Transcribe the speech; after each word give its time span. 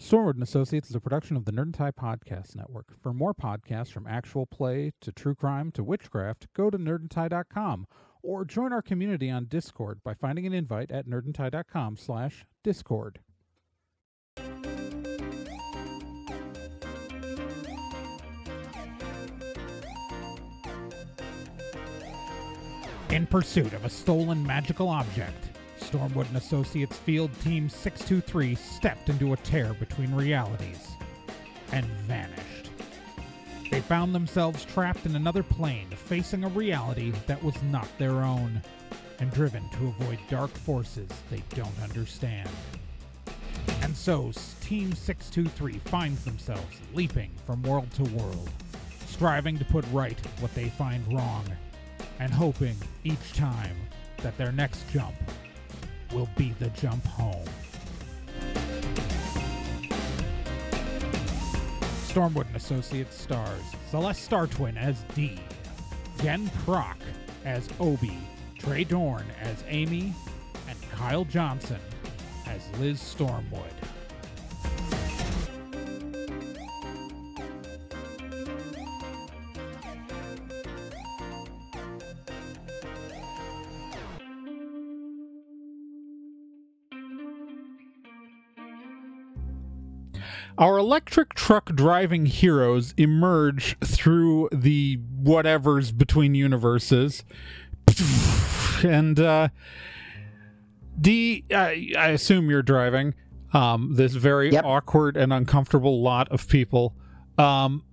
Stormwood 0.00 0.34
and 0.34 0.42
Associates 0.42 0.90
is 0.90 0.94
a 0.94 1.00
production 1.00 1.38
of 1.38 1.46
the 1.46 1.52
Nerd 1.52 1.62
and 1.62 1.74
Tie 1.74 1.90
Podcast 1.90 2.54
Network. 2.54 2.88
For 3.02 3.14
more 3.14 3.32
podcasts 3.32 3.90
from 3.90 4.06
actual 4.06 4.44
play 4.44 4.92
to 5.00 5.10
true 5.10 5.34
crime 5.34 5.72
to 5.72 5.82
witchcraft, 5.82 6.48
go 6.54 6.68
to 6.68 6.76
nerdandtie.com 6.76 7.86
or 8.22 8.44
join 8.44 8.74
our 8.74 8.82
community 8.82 9.30
on 9.30 9.46
Discord 9.46 10.02
by 10.04 10.12
finding 10.12 10.46
an 10.46 10.52
invite 10.52 10.90
at 10.90 11.06
nerdandtie.com 11.06 11.96
slash 11.96 12.44
discord. 12.62 13.20
In 23.08 23.26
pursuit 23.26 23.72
of 23.72 23.86
a 23.86 23.88
stolen 23.88 24.46
magical 24.46 24.90
object, 24.90 25.55
Stormwood 25.80 26.28
and 26.28 26.36
Associates 26.36 26.96
Field 26.96 27.30
Team 27.40 27.68
623 27.68 28.54
stepped 28.54 29.08
into 29.08 29.32
a 29.32 29.36
tear 29.38 29.74
between 29.74 30.14
realities 30.14 30.88
and 31.72 31.84
vanished. 32.06 32.70
They 33.70 33.80
found 33.80 34.14
themselves 34.14 34.64
trapped 34.64 35.06
in 35.06 35.16
another 35.16 35.42
plane, 35.42 35.88
facing 35.90 36.44
a 36.44 36.48
reality 36.48 37.12
that 37.26 37.42
was 37.42 37.60
not 37.64 37.88
their 37.98 38.22
own, 38.22 38.62
and 39.18 39.30
driven 39.32 39.68
to 39.70 39.88
avoid 39.88 40.18
dark 40.28 40.50
forces 40.50 41.08
they 41.30 41.42
don't 41.50 41.78
understand. 41.82 42.48
And 43.82 43.96
so, 43.96 44.32
Team 44.60 44.92
623 44.92 45.78
finds 45.90 46.24
themselves 46.24 46.80
leaping 46.94 47.30
from 47.44 47.62
world 47.62 47.90
to 47.92 48.04
world, 48.04 48.50
striving 49.06 49.58
to 49.58 49.64
put 49.64 49.84
right 49.92 50.18
what 50.40 50.54
they 50.54 50.68
find 50.70 51.06
wrong, 51.12 51.44
and 52.18 52.32
hoping 52.32 52.76
each 53.04 53.32
time 53.34 53.76
that 54.22 54.36
their 54.38 54.52
next 54.52 54.88
jump 54.90 55.14
will 56.12 56.28
be 56.36 56.54
the 56.58 56.68
jump 56.70 57.04
home. 57.06 57.44
Stormwood 62.08 62.46
and 62.46 62.56
Associates 62.56 63.20
stars 63.20 63.62
Celeste 63.90 64.30
Startwin 64.30 64.76
as 64.76 65.02
Dee, 65.14 65.38
Jen 66.22 66.48
Proc 66.64 66.96
as 67.44 67.68
Obi, 67.78 68.18
Trey 68.58 68.84
Dorn 68.84 69.26
as 69.40 69.62
Amy, 69.68 70.14
and 70.68 70.90
Kyle 70.90 71.24
Johnson 71.24 71.80
as 72.46 72.62
Liz 72.78 72.98
Stormwood. 72.98 73.85
Our 90.58 90.78
electric 90.78 91.34
truck 91.34 91.74
driving 91.74 92.26
heroes 92.26 92.94
emerge 92.96 93.76
through 93.84 94.48
the 94.52 94.98
whatevers 95.22 95.96
between 95.96 96.34
universes. 96.34 97.24
And 98.84 99.18
uh 99.20 99.48
D 101.00 101.44
I, 101.50 101.92
I 101.98 102.08
assume 102.08 102.50
you're 102.50 102.62
driving 102.62 103.14
um 103.52 103.94
this 103.96 104.12
very 104.14 104.52
Yep. 104.52 104.64
awkward 104.64 105.16
and 105.16 105.32
uncomfortable 105.32 106.02
lot 106.02 106.28
of 106.30 106.48
people. 106.48 106.94
Um 107.38 107.84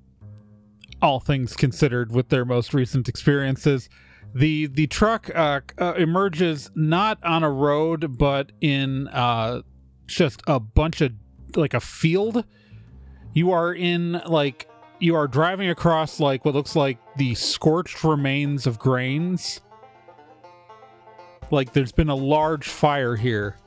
all 1.02 1.20
things 1.20 1.56
considered 1.56 2.12
with 2.14 2.30
their 2.30 2.46
most 2.46 2.74
recent 2.74 3.10
experiences. 3.10 3.90
The 4.34 4.68
the 4.68 4.88
truck 4.88 5.30
uh, 5.36 5.62
uh, 5.78 5.94
emerges 5.96 6.72
not 6.76 7.22
on 7.24 7.44
a 7.44 7.52
road 7.52 8.18
but 8.18 8.52
in 8.62 9.08
uh 9.10 9.62
just 10.08 10.42
a 10.48 10.60
bunch 10.60 11.02
of 11.02 11.12
like 11.58 11.74
a 11.74 11.80
field. 11.80 12.46
You 13.34 13.52
are 13.52 13.74
in 13.74 14.22
like 14.26 14.70
you 15.00 15.16
are 15.16 15.28
driving 15.28 15.70
across 15.70 16.20
like 16.20 16.46
what 16.46 16.54
looks 16.54 16.76
like 16.76 16.98
the 17.18 17.36
scorched 17.36 18.04
remains 18.04 18.68
of 18.68 18.80
grains. 18.80 19.60
Like 21.52 21.74
there's 21.74 21.92
been 21.92 22.10
a 22.10 22.16
large 22.16 22.68
fire 22.68 23.16
here. 23.16 23.58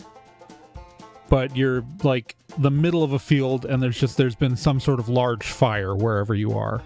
But 1.29 1.57
you're 1.57 1.85
like 2.03 2.37
the 2.59 2.71
middle 2.71 3.03
of 3.03 3.13
a 3.13 3.19
field 3.19 3.65
and 3.65 3.83
there's 3.83 3.99
just 3.99 4.17
there's 4.17 4.37
been 4.37 4.57
some 4.57 4.81
sort 4.81 5.01
of 5.01 5.09
large 5.09 5.47
fire 5.47 5.95
wherever 5.95 6.35
you 6.35 6.53
are. 6.53 6.83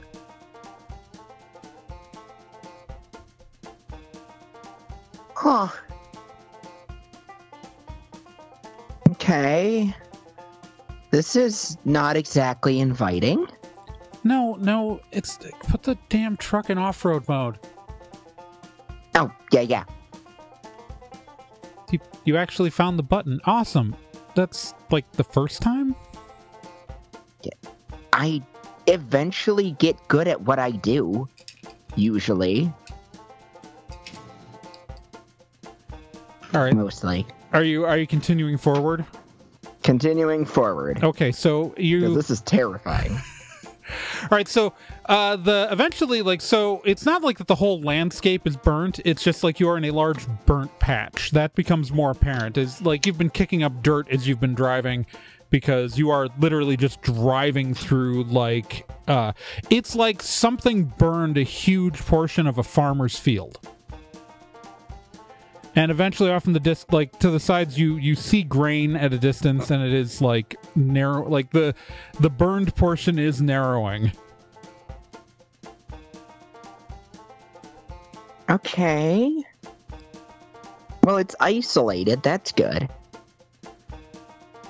Huh. 5.34 5.68
Okay. 9.10 9.94
This 11.10 11.36
is 11.36 11.76
not 11.84 12.16
exactly 12.16 12.80
inviting. 12.80 13.46
No, 14.22 14.54
no, 14.60 15.00
it's 15.12 15.38
put 15.60 15.82
the 15.82 15.96
damn 16.08 16.36
truck 16.36 16.70
in 16.70 16.78
off-road 16.78 17.28
mode. 17.28 17.58
Oh, 19.14 19.32
yeah, 19.50 19.62
yeah. 19.62 19.84
You 21.90 21.98
you 22.24 22.36
actually 22.36 22.70
found 22.70 22.98
the 22.98 23.02
button. 23.02 23.40
Awesome. 23.44 23.96
That's 24.34 24.74
like 24.90 25.10
the 25.12 25.24
first 25.24 25.60
time? 25.62 25.96
I 28.12 28.42
eventually 28.86 29.72
get 29.72 29.96
good 30.08 30.28
at 30.28 30.40
what 30.42 30.58
I 30.58 30.72
do. 30.72 31.28
Usually. 31.96 32.72
All 36.52 36.62
right. 36.64 36.74
Mostly. 36.74 37.26
Are 37.52 37.64
you 37.64 37.86
are 37.86 37.96
you 37.96 38.06
continuing 38.06 38.58
forward? 38.58 39.04
Continuing 39.82 40.44
forward. 40.44 41.02
Okay, 41.02 41.32
so 41.32 41.74
you 41.76 42.14
This 42.14 42.30
is 42.30 42.40
terrifying. 42.42 43.12
All 44.22 44.28
right, 44.30 44.46
so 44.46 44.74
uh 45.06 45.36
the 45.36 45.68
eventually 45.70 46.22
like 46.22 46.40
so 46.40 46.82
it's 46.84 47.04
not 47.04 47.22
like 47.22 47.38
that 47.38 47.46
the 47.48 47.54
whole 47.56 47.80
landscape 47.80 48.46
is 48.46 48.56
burnt. 48.56 49.00
It's 49.04 49.22
just 49.22 49.42
like 49.42 49.58
you 49.58 49.68
are 49.68 49.76
in 49.76 49.84
a 49.84 49.90
large 49.90 50.26
burnt 50.46 50.78
patch. 50.78 51.30
That 51.32 51.54
becomes 51.54 51.90
more 51.92 52.10
apparent 52.10 52.58
as 52.58 52.82
like 52.82 53.06
you've 53.06 53.18
been 53.18 53.30
kicking 53.30 53.62
up 53.62 53.82
dirt 53.82 54.08
as 54.10 54.28
you've 54.28 54.40
been 54.40 54.54
driving 54.54 55.06
because 55.48 55.98
you 55.98 56.10
are 56.10 56.28
literally 56.38 56.76
just 56.76 57.02
driving 57.02 57.74
through 57.74 58.24
like 58.24 58.88
uh 59.08 59.32
it's 59.70 59.96
like 59.96 60.22
something 60.22 60.84
burned 60.84 61.36
a 61.36 61.42
huge 61.42 61.98
portion 61.98 62.46
of 62.46 62.58
a 62.58 62.62
farmer's 62.62 63.18
field. 63.18 63.58
And 65.76 65.90
eventually 65.90 66.30
off 66.30 66.46
in 66.46 66.52
the 66.52 66.60
disc 66.60 66.92
like 66.92 67.16
to 67.20 67.30
the 67.30 67.38
sides 67.40 67.78
you 67.78 67.96
you 67.96 68.14
see 68.14 68.42
grain 68.42 68.96
at 68.96 69.12
a 69.12 69.18
distance 69.18 69.70
and 69.70 69.82
it 69.82 69.92
is 69.92 70.20
like 70.20 70.56
narrow 70.74 71.28
like 71.28 71.50
the 71.52 71.74
the 72.18 72.30
burned 72.30 72.74
portion 72.74 73.18
is 73.18 73.40
narrowing. 73.40 74.12
Okay. 78.48 79.44
Well, 81.04 81.18
it's 81.18 81.36
isolated. 81.38 82.22
That's 82.22 82.50
good. 82.50 82.88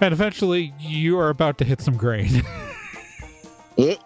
And 0.03 0.12
eventually 0.12 0.72
you 0.78 1.19
are 1.19 1.31
about 1.31 1.59
to 1.59 1.65
hit 1.65 1.81
some 1.81 1.97
grain. 1.97 2.43
It. 3.77 3.99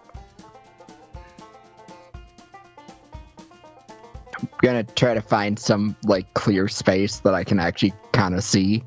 Gonna 4.61 4.83
try 4.83 5.13
to 5.13 5.21
find 5.21 5.57
some 5.57 5.95
like 6.05 6.31
clear 6.33 6.67
space 6.67 7.19
that 7.19 7.33
I 7.33 7.43
can 7.43 7.59
actually 7.59 7.93
kind 8.11 8.35
of 8.35 8.43
see 8.43 8.83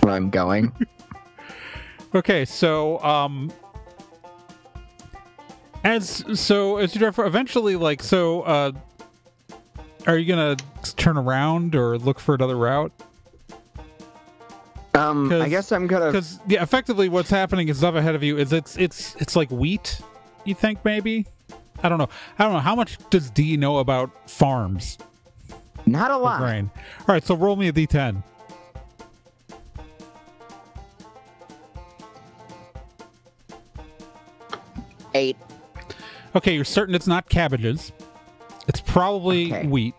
where 0.00 0.14
I'm 0.14 0.30
going. 0.30 0.72
okay, 2.14 2.44
so 2.44 2.98
um 3.00 3.52
as 5.84 6.24
so 6.34 6.78
as 6.78 6.94
you 6.94 6.98
drive 6.98 7.14
for 7.14 7.26
eventually 7.26 7.76
like 7.76 8.02
so 8.02 8.42
uh 8.42 8.72
are 10.06 10.16
you 10.16 10.26
gonna 10.26 10.56
turn 10.96 11.16
around 11.16 11.74
or 11.74 11.98
look 11.98 12.20
for 12.20 12.34
another 12.34 12.56
route? 12.56 12.92
Um, 14.96 15.30
I 15.30 15.48
guess 15.48 15.72
I'm 15.72 15.86
gonna. 15.86 16.06
Because 16.06 16.38
yeah, 16.46 16.62
effectively 16.62 17.08
what's 17.08 17.28
happening 17.28 17.68
is 17.68 17.84
up 17.84 17.94
ahead 17.94 18.14
of 18.14 18.22
you 18.22 18.38
is 18.38 18.52
it's 18.52 18.76
it's 18.78 19.14
it's 19.16 19.36
like 19.36 19.50
wheat. 19.50 20.00
You 20.44 20.54
think 20.54 20.84
maybe? 20.84 21.26
I 21.82 21.88
don't 21.88 21.98
know. 21.98 22.08
I 22.38 22.44
don't 22.44 22.52
know. 22.52 22.58
How 22.60 22.74
much 22.74 22.98
does 23.10 23.30
D 23.30 23.56
know 23.56 23.78
about 23.78 24.28
farms? 24.30 24.98
Not 25.86 26.10
a 26.10 26.16
lot. 26.16 26.40
Grain. 26.40 26.70
All 27.00 27.06
right, 27.14 27.24
so 27.24 27.34
roll 27.36 27.56
me 27.56 27.68
a 27.68 27.72
D10. 27.72 28.22
Eight. 35.14 35.36
Okay, 36.34 36.54
you're 36.54 36.64
certain 36.64 36.94
it's 36.94 37.06
not 37.06 37.28
cabbages. 37.28 37.92
It's 38.68 38.80
probably 38.80 39.52
Okay. 39.52 39.66
wheat. 39.66 39.94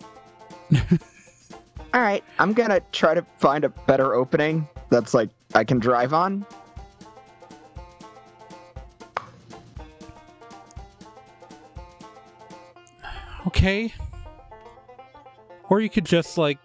All 1.93 2.01
right, 2.01 2.23
I'm 2.37 2.53
gonna 2.53 2.81
try 2.91 3.13
to 3.13 3.25
find 3.39 3.63
a 3.63 3.69
better 3.69 4.13
opening 4.13 4.67
that's 4.89 5.13
like 5.13 5.29
I 5.55 5.63
can 5.63 5.79
drive 5.79 6.13
on. 6.13 6.45
Okay. 13.67 13.93
Or 15.69 15.81
you 15.81 15.89
could 15.89 16.05
just 16.05 16.37
like 16.37 16.57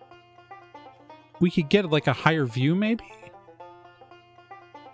we 1.41 1.51
could 1.51 1.69
get 1.69 1.91
like 1.91 2.07
a 2.07 2.13
higher 2.13 2.45
view 2.45 2.77
maybe? 2.77 3.03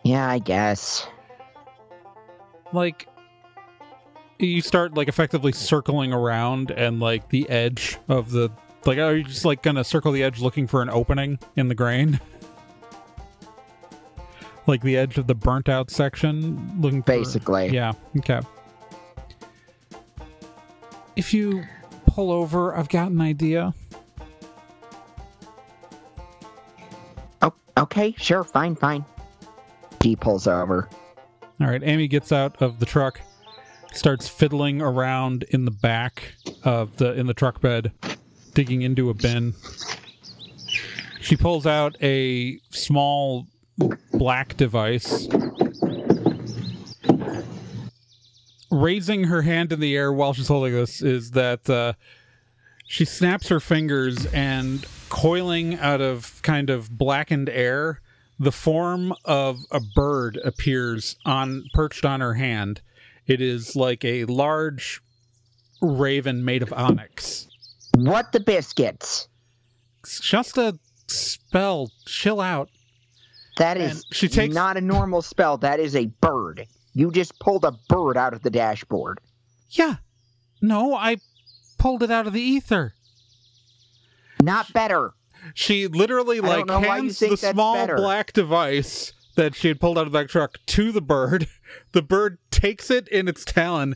Yeah, 0.04 0.26
I 0.26 0.38
guess. 0.38 1.06
like 2.72 3.08
you 4.38 4.62
start 4.62 4.94
like 4.94 5.08
effectively 5.08 5.52
circling 5.52 6.14
around 6.14 6.70
and 6.70 6.98
like 6.98 7.28
the 7.28 7.46
edge 7.50 7.98
of 8.08 8.30
the 8.30 8.50
like 8.86 8.96
are 8.96 9.16
you 9.16 9.24
just 9.24 9.44
like 9.44 9.62
gonna 9.62 9.84
circle 9.84 10.10
the 10.10 10.22
edge 10.22 10.40
looking 10.40 10.66
for 10.66 10.80
an 10.80 10.88
opening 10.88 11.38
in 11.56 11.68
the 11.68 11.74
grain? 11.74 12.18
like 14.66 14.80
the 14.80 14.96
edge 14.96 15.18
of 15.18 15.26
the 15.26 15.34
burnt 15.34 15.68
out 15.68 15.90
section 15.90 16.80
looking 16.80 17.02
for 17.02 17.12
Basically. 17.12 17.68
Yeah, 17.68 17.92
okay. 18.16 18.40
If 21.14 21.34
you 21.34 21.64
pull 22.18 22.32
over, 22.32 22.76
I've 22.76 22.88
got 22.88 23.12
an 23.12 23.20
idea. 23.20 23.72
Oh, 27.42 27.52
okay, 27.76 28.12
sure, 28.18 28.42
fine, 28.42 28.74
fine. 28.74 29.04
He 30.02 30.16
pulls 30.16 30.48
over. 30.48 30.88
All 31.60 31.68
right, 31.68 31.80
Amy 31.84 32.08
gets 32.08 32.32
out 32.32 32.60
of 32.60 32.80
the 32.80 32.86
truck, 32.86 33.20
starts 33.92 34.26
fiddling 34.26 34.82
around 34.82 35.44
in 35.50 35.64
the 35.64 35.70
back 35.70 36.34
of 36.64 36.96
the 36.96 37.12
in 37.12 37.28
the 37.28 37.34
truck 37.34 37.60
bed, 37.60 37.92
digging 38.52 38.82
into 38.82 39.10
a 39.10 39.14
bin. 39.14 39.54
She 41.20 41.36
pulls 41.36 41.68
out 41.68 41.94
a 42.02 42.58
small 42.70 43.46
black 44.12 44.56
device. 44.56 45.28
Raising 48.70 49.24
her 49.24 49.42
hand 49.42 49.72
in 49.72 49.80
the 49.80 49.96
air 49.96 50.12
while 50.12 50.34
she's 50.34 50.48
holding 50.48 50.72
this 50.74 51.00
is 51.00 51.30
that 51.32 51.68
uh, 51.70 51.94
she 52.86 53.04
snaps 53.04 53.48
her 53.48 53.60
fingers 53.60 54.26
and 54.26 54.84
coiling 55.08 55.78
out 55.78 56.00
of 56.02 56.40
kind 56.42 56.68
of 56.68 56.90
blackened 56.98 57.48
air 57.48 58.00
the 58.38 58.52
form 58.52 59.14
of 59.24 59.60
a 59.72 59.80
bird 59.94 60.38
appears 60.44 61.16
on 61.24 61.64
perched 61.72 62.04
on 62.04 62.20
her 62.20 62.34
hand 62.34 62.82
it 63.26 63.40
is 63.40 63.74
like 63.74 64.04
a 64.04 64.26
large 64.26 65.00
raven 65.80 66.44
made 66.44 66.62
of 66.62 66.70
onyx 66.74 67.48
What 67.96 68.32
the 68.32 68.40
biscuits? 68.40 69.28
it's 70.04 70.20
just 70.20 70.58
a 70.58 70.78
spell 71.06 71.90
chill 72.06 72.38
out 72.40 72.68
That 73.56 73.78
is 73.78 74.04
she 74.12 74.28
takes- 74.28 74.54
not 74.54 74.76
a 74.76 74.80
normal 74.82 75.22
spell. 75.22 75.56
That 75.56 75.80
is 75.80 75.96
a 75.96 76.06
bird. 76.20 76.66
You 76.94 77.10
just 77.10 77.38
pulled 77.38 77.64
a 77.64 77.72
bird 77.88 78.16
out 78.16 78.34
of 78.34 78.42
the 78.42 78.50
dashboard. 78.50 79.20
yeah 79.70 79.96
no 80.60 80.94
i 80.94 81.16
pulled 81.78 82.02
it 82.02 82.10
out 82.10 82.26
of 82.26 82.32
the 82.32 82.40
ether 82.40 82.92
Not 84.42 84.72
better. 84.72 85.12
she 85.54 85.86
literally 85.86 86.40
like 86.40 86.66
know 86.66 86.80
why 86.80 86.96
you 86.96 87.02
hands 87.04 87.18
the 87.20 87.36
small 87.36 87.74
better. 87.74 87.94
black 87.96 88.32
device 88.32 89.12
that 89.36 89.54
she 89.54 89.68
had 89.68 89.78
pulled 89.80 89.96
out 89.98 90.06
of 90.08 90.12
that 90.12 90.28
truck 90.28 90.58
to 90.66 90.90
the 90.90 91.00
bird 91.00 91.46
the 91.92 92.02
bird 92.02 92.38
takes 92.50 92.90
it 92.90 93.06
in 93.08 93.28
its 93.28 93.44
talon 93.44 93.94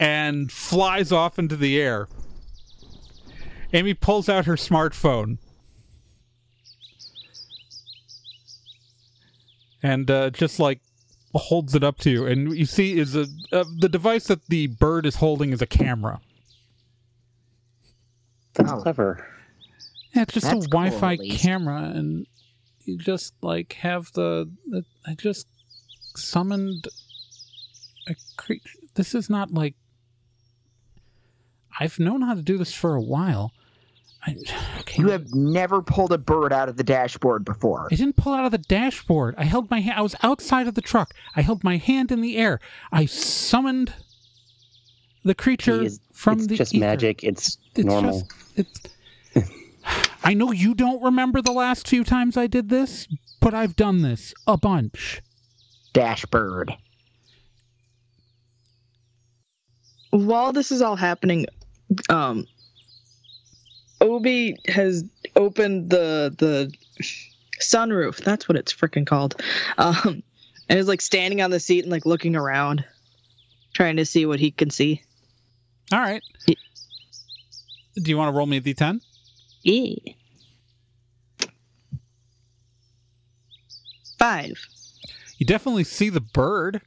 and 0.00 0.50
flies 0.50 1.12
off 1.12 1.38
into 1.38 1.56
the 1.56 1.78
air 1.78 2.08
amy 3.74 3.92
pulls 3.92 4.28
out 4.30 4.46
her 4.46 4.56
smartphone 4.56 5.36
and 9.82 10.10
uh, 10.10 10.30
just 10.30 10.58
like 10.58 10.80
holds 11.38 11.74
it 11.74 11.82
up 11.84 11.98
to 11.98 12.10
you 12.10 12.26
and 12.26 12.56
you 12.56 12.64
see 12.66 12.98
is 12.98 13.14
a 13.16 13.26
uh, 13.52 13.64
the 13.80 13.88
device 13.88 14.24
that 14.28 14.46
the 14.46 14.66
bird 14.68 15.04
is 15.06 15.16
holding 15.16 15.52
is 15.52 15.60
a 15.62 15.66
camera 15.66 16.20
That's 18.54 18.70
Oh. 18.72 18.80
clever. 18.80 19.26
Yeah, 20.14 20.22
it's 20.22 20.34
just 20.34 20.46
That's 20.46 20.66
a 20.66 20.68
Wi-Fi 20.68 21.14
at 21.14 21.18
least. 21.18 21.42
camera, 21.42 21.90
and 21.92 22.26
you 22.84 22.96
just 22.98 23.34
like 23.42 23.72
have 23.72 24.12
the. 24.12 24.48
the 24.70 24.84
I 25.04 25.14
just 25.14 25.48
summoned 26.14 26.86
a 28.06 28.14
creature. 28.36 28.78
This 28.94 29.12
is 29.12 29.28
not 29.28 29.50
like. 29.50 29.74
I've 31.80 31.98
known 31.98 32.22
how 32.22 32.34
to 32.34 32.42
do 32.42 32.56
this 32.56 32.72
for 32.72 32.94
a 32.94 33.00
while. 33.02 33.50
I, 34.24 34.36
okay, 34.36 34.56
You 34.96 35.08
have 35.10 35.32
never 35.34 35.82
pulled 35.82 36.12
a 36.12 36.18
bird 36.18 36.52
out 36.52 36.68
of 36.68 36.76
the 36.76 36.84
dashboard 36.84 37.44
before. 37.44 37.88
I 37.90 37.94
didn't 37.94 38.16
pull 38.16 38.32
out 38.32 38.44
of 38.44 38.50
the 38.52 38.58
dashboard. 38.58 39.34
I 39.38 39.44
held 39.44 39.70
my 39.70 39.80
hand. 39.80 39.98
I 39.98 40.02
was 40.02 40.14
outside 40.22 40.66
of 40.68 40.74
the 40.74 40.80
truck. 40.82 41.14
I 41.34 41.42
held 41.42 41.64
my 41.64 41.76
hand 41.76 42.12
in 42.12 42.20
the 42.20 42.36
air. 42.36 42.60
I 42.92 43.06
summoned 43.06 43.92
the 45.24 45.34
creature 45.34 45.78
Please, 45.78 46.00
from 46.12 46.34
it's 46.38 46.46
the 46.46 46.54
It's 46.54 46.58
just 46.58 46.74
ether. 46.74 46.84
magic. 46.86 47.24
It's, 47.24 47.58
It's 47.74 47.84
normal. 47.84 48.20
just- 48.56 48.78
it's. 49.34 49.50
I 50.24 50.32
know 50.34 50.52
you 50.52 50.74
don't 50.74 51.02
remember 51.02 51.42
the 51.42 51.52
last 51.52 51.88
few 51.88 52.04
times 52.04 52.36
I 52.36 52.46
did 52.46 52.68
this, 52.68 53.06
but 53.40 53.52
I've 53.54 53.76
done 53.76 54.02
this 54.02 54.32
a 54.46 54.56
bunch. 54.56 55.20
Dashbird. 55.92 56.76
while 60.10 60.52
this 60.52 60.70
is 60.70 60.80
all 60.80 60.96
happening, 60.96 61.46
um, 62.08 62.46
Obi 64.04 64.56
has 64.68 65.04
opened 65.34 65.88
the 65.90 66.34
the 66.36 66.72
sunroof. 67.60 68.18
That's 68.18 68.48
what 68.48 68.56
it's 68.56 68.72
freaking 68.72 69.06
called. 69.06 69.40
Um, 69.78 70.22
and 70.68 70.78
is 70.78 70.88
like 70.88 71.00
standing 71.00 71.40
on 71.40 71.50
the 71.50 71.58
seat 71.60 71.84
and 71.84 71.90
like 71.90 72.04
looking 72.06 72.36
around, 72.36 72.84
trying 73.72 73.96
to 73.96 74.04
see 74.04 74.26
what 74.26 74.40
he 74.40 74.50
can 74.50 74.70
see. 74.70 75.02
All 75.92 76.00
right. 76.00 76.22
Y- 76.46 76.54
Do 77.96 78.10
you 78.10 78.16
want 78.18 78.32
to 78.32 78.36
roll 78.36 78.46
me 78.46 78.58
a 78.58 78.60
d10? 78.60 79.00
Yeah. 79.62 80.12
Five. 84.18 84.66
You 85.38 85.46
definitely 85.46 85.84
see 85.84 86.08
the 86.10 86.20
bird. 86.20 86.80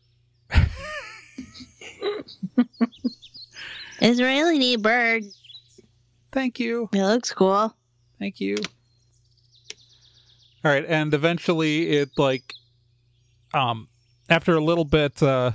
It's 4.00 4.22
really 4.22 4.60
neat 4.60 4.82
bird. 4.82 5.24
Thank 6.38 6.60
you. 6.60 6.88
It 6.94 7.02
looks 7.02 7.34
cool. 7.34 7.76
Thank 8.20 8.40
you. 8.40 8.58
All 10.64 10.70
right, 10.70 10.86
and 10.88 11.12
eventually 11.12 11.90
it 11.90 12.10
like 12.16 12.54
um 13.56 13.88
after 14.30 14.54
a 14.54 14.64
little 14.64 14.86
bit 14.86 15.24
uh 15.24 15.54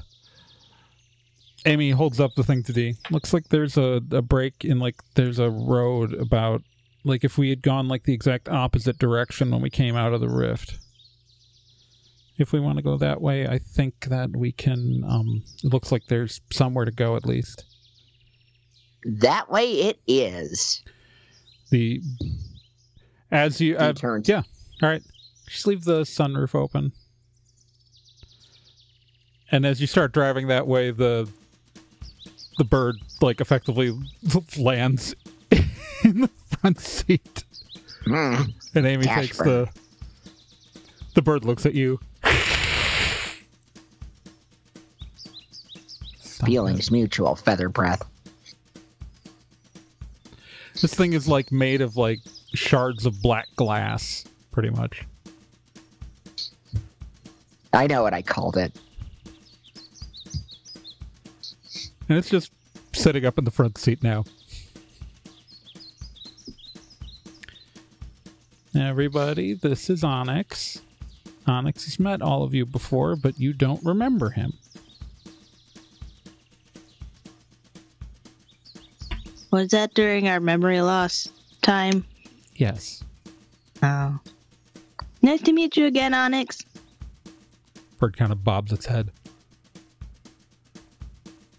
Amy 1.67 1.93
holds 1.93 2.19
up 2.19 2.35
the 2.35 2.43
thing 2.43 2.65
to 2.65 2.73
D. 2.73 2.97
Looks 3.13 3.33
like 3.33 3.49
there's 3.49 3.77
a, 3.77 4.03
a 4.11 4.23
break 4.23 4.65
in 4.65 4.81
like 4.81 4.97
there's 5.15 5.39
a 5.39 5.51
road 5.51 6.15
about 6.15 6.63
like 7.05 7.23
if 7.23 7.39
we 7.39 7.51
had 7.51 7.63
gone 7.63 7.87
like 7.87 8.03
the 8.03 8.13
exact 8.13 8.49
opposite 8.49 8.99
direction 8.99 9.53
when 9.53 9.63
we 9.63 9.71
came 9.71 9.95
out 9.95 10.13
of 10.13 10.21
the 10.21 10.29
rift. 10.29 10.81
If 12.39 12.53
we 12.53 12.59
want 12.59 12.79
to 12.79 12.83
go 12.83 12.97
that 12.97 13.21
way, 13.21 13.47
I 13.47 13.59
think 13.59 14.07
that 14.07 14.37
we 14.37 14.51
can 14.51 15.05
um 15.09 15.45
it 15.63 15.73
looks 15.73 15.93
like 15.93 16.07
there's 16.09 16.41
somewhere 16.51 16.87
to 16.87 16.91
go 16.91 17.15
at 17.15 17.25
least. 17.25 17.67
That 19.05 19.51
way 19.51 19.65
it 19.65 19.99
is. 20.07 20.83
The 21.71 22.01
as 23.31 23.61
you 23.61 23.77
uh, 23.77 23.93
turns. 23.95 24.29
yeah. 24.29 24.43
All 24.83 24.89
right. 24.89 25.03
Just 25.49 25.67
leave 25.67 25.85
the 25.85 26.03
sunroof 26.03 26.55
open. 26.55 26.93
And 29.51 29.67
as 29.67 29.81
you 29.81 29.87
start 29.87 30.13
driving 30.13 30.49
that 30.49 30.67
way, 30.67 30.91
the 30.91 31.29
the 32.59 32.65
bird 32.65 32.97
like 33.21 33.41
effectively 33.41 33.99
lands 34.59 35.15
in 36.05 36.23
the 36.23 36.31
front 36.61 36.81
seat. 36.81 37.45
Hmm. 38.05 38.43
And 38.75 38.87
Amy 38.87 39.05
takes 39.07 39.39
bird. 39.39 39.47
the 39.47 39.69
the 41.15 41.23
bird 41.23 41.45
looks 41.45 41.67
at 41.67 41.75
you. 41.75 42.01
Feelings 46.45 46.91
mutual. 46.91 47.37
Feather 47.37 47.69
breath. 47.69 48.03
This 50.83 50.95
thing 50.95 51.13
is 51.13 51.29
like 51.29 51.53
made 51.53 51.81
of 51.81 51.97
like 51.97 52.19
shards 52.55 53.07
of 53.07 53.23
black 53.23 53.47
glass, 53.55 54.25
pretty 54.51 54.71
much. 54.71 55.05
I 57.73 57.87
know 57.87 58.03
what 58.03 58.13
I 58.13 58.21
called 58.21 58.57
it. 58.57 58.77
And 62.09 62.19
it's 62.19 62.29
just 62.29 62.51
sitting 62.93 63.25
up 63.25 63.39
in 63.39 63.45
the 63.45 63.53
front 63.53 63.79
seat 63.79 64.03
now. 64.03 64.25
Everybody, 68.75 69.55
this 69.55 69.89
is 69.89 70.03
Onyx. 70.03 70.83
Onyx 71.47 71.85
has 71.85 72.01
met 72.01 72.21
all 72.21 72.43
of 72.43 72.55
you 72.55 72.67
before, 72.67 73.15
but 73.15 73.39
you 73.39 73.53
don't 73.53 73.85
remember 73.85 74.31
him. 74.31 74.55
Was 79.53 79.69
that 79.69 79.93
during 79.93 80.29
our 80.29 80.41
memory 80.41 80.81
loss 80.81 81.29
time? 81.61 82.05
Yes. 82.57 83.05
Oh. 83.83 84.19
Nice 85.21 85.43
to 85.43 85.53
meet 85.53 85.77
you 85.77 85.85
again, 85.85 86.15
Onyx. 86.15 86.65
Bird 87.99 88.17
kind 88.17 88.33
of 88.33 88.43
bobs 88.43 88.73
its 88.73 88.87
head. 88.87 89.13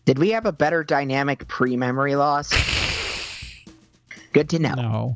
Did 0.05 0.17
we 0.17 0.31
have 0.31 0.47
a 0.47 0.51
better 0.51 0.83
dynamic 0.83 1.47
pre 1.47 1.77
memory 1.77 2.15
loss? 2.15 2.51
Good 4.33 4.49
to 4.49 4.59
know. 4.59 4.73
No. 4.73 5.15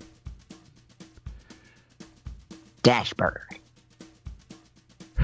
Dashbird. 2.83 3.41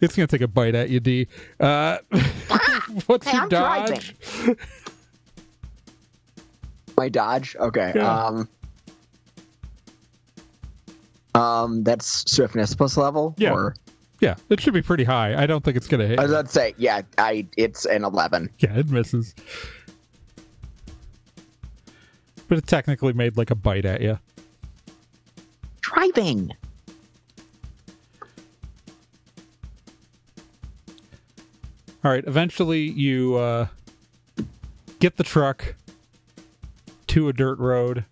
It's 0.00 0.14
gonna 0.16 0.26
take 0.26 0.42
a 0.42 0.48
bite 0.48 0.74
at 0.74 0.90
you, 0.90 1.00
D. 1.00 1.28
Uh, 1.58 1.96
what's 3.06 3.26
Hey, 3.26 3.32
your 3.36 3.42
I'm 3.44 3.48
dodge? 3.48 4.14
My 6.96 7.08
dodge. 7.08 7.56
Okay. 7.56 7.92
Yeah. 7.94 8.24
Um. 8.24 8.48
Um, 11.34 11.82
that's 11.82 12.30
swiftness 12.30 12.74
plus 12.74 12.96
level. 12.96 13.34
Yeah. 13.36 13.52
Or 13.52 13.74
Yeah, 14.20 14.36
it 14.50 14.60
should 14.60 14.74
be 14.74 14.82
pretty 14.82 15.02
high. 15.04 15.34
I 15.34 15.46
don't 15.46 15.64
think 15.64 15.76
it's 15.76 15.88
gonna 15.88 16.06
hit. 16.06 16.18
I 16.18 16.22
was 16.22 16.30
you. 16.30 16.36
about 16.36 16.46
to 16.46 16.52
say, 16.52 16.74
yeah, 16.78 17.02
I 17.18 17.46
it's 17.56 17.84
an 17.86 18.04
eleven. 18.04 18.50
Yeah, 18.60 18.76
it 18.78 18.88
misses. 18.88 19.34
But 22.46 22.58
it 22.58 22.66
technically 22.66 23.12
made 23.14 23.36
like 23.36 23.50
a 23.50 23.54
bite 23.56 23.84
at 23.84 24.00
you. 24.00 24.18
Driving. 25.80 26.52
All 32.04 32.10
right, 32.10 32.24
eventually 32.26 32.82
you 32.82 33.36
uh, 33.36 33.66
get 35.00 35.16
the 35.16 35.24
truck 35.24 35.74
to 37.14 37.28
a 37.28 37.32
dirt 37.32 37.60
road. 37.60 38.04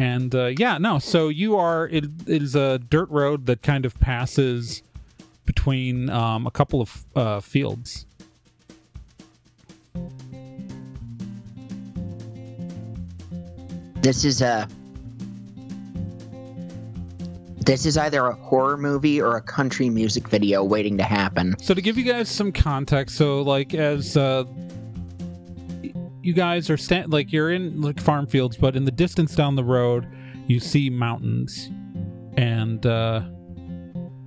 And 0.00 0.34
uh, 0.34 0.50
yeah, 0.58 0.78
no, 0.78 0.98
so 0.98 1.28
you 1.28 1.56
are, 1.56 1.86
it, 1.86 2.04
it 2.26 2.42
is 2.42 2.56
a 2.56 2.80
dirt 2.80 3.08
road 3.08 3.46
that 3.46 3.62
kind 3.62 3.86
of 3.86 3.98
passes 4.00 4.82
between 5.44 6.10
um, 6.10 6.48
a 6.48 6.50
couple 6.50 6.80
of 6.80 7.06
uh, 7.14 7.38
fields. 7.38 8.04
This 14.02 14.24
is 14.24 14.42
a. 14.42 14.68
This 17.64 17.86
is 17.86 17.96
either 17.96 18.26
a 18.26 18.34
horror 18.34 18.76
movie 18.76 19.20
or 19.20 19.36
a 19.36 19.42
country 19.42 19.88
music 19.88 20.28
video 20.28 20.62
waiting 20.64 20.96
to 20.98 21.04
happen. 21.04 21.56
So 21.60 21.74
to 21.74 21.80
give 21.80 21.96
you 21.96 22.04
guys 22.04 22.28
some 22.28 22.50
context, 22.52 23.16
so 23.16 23.42
like 23.42 23.74
as 23.74 24.16
uh, 24.16 24.44
you 26.26 26.32
guys 26.32 26.68
are 26.68 26.76
stand 26.76 27.12
like 27.12 27.32
you're 27.32 27.52
in 27.52 27.80
like 27.80 28.00
farm 28.00 28.26
fields, 28.26 28.56
but 28.56 28.76
in 28.76 28.84
the 28.84 28.90
distance 28.90 29.34
down 29.34 29.54
the 29.54 29.64
road, 29.64 30.06
you 30.46 30.60
see 30.60 30.90
mountains, 30.90 31.70
and 32.36 32.84
uh, 32.84 33.22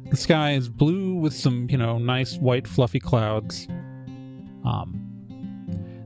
the 0.09 0.17
sky 0.17 0.53
is 0.53 0.69
blue 0.69 1.15
with 1.15 1.33
some 1.33 1.67
you 1.69 1.77
know 1.77 1.97
nice 1.97 2.37
white 2.37 2.67
fluffy 2.67 2.99
clouds. 2.99 3.67
Um, 4.65 5.05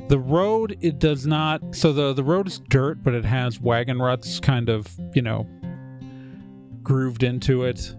the 0.09 0.19
road 0.19 0.77
it 0.81 0.99
does 0.99 1.25
not. 1.25 1.61
So 1.75 1.93
the 1.93 2.13
the 2.13 2.23
road 2.23 2.47
is 2.47 2.59
dirt, 2.69 3.03
but 3.03 3.13
it 3.13 3.25
has 3.25 3.59
wagon 3.59 3.99
ruts 3.99 4.39
kind 4.39 4.69
of 4.69 4.87
you 5.13 5.21
know 5.21 5.47
grooved 6.81 7.23
into 7.23 7.63
it. 7.63 7.95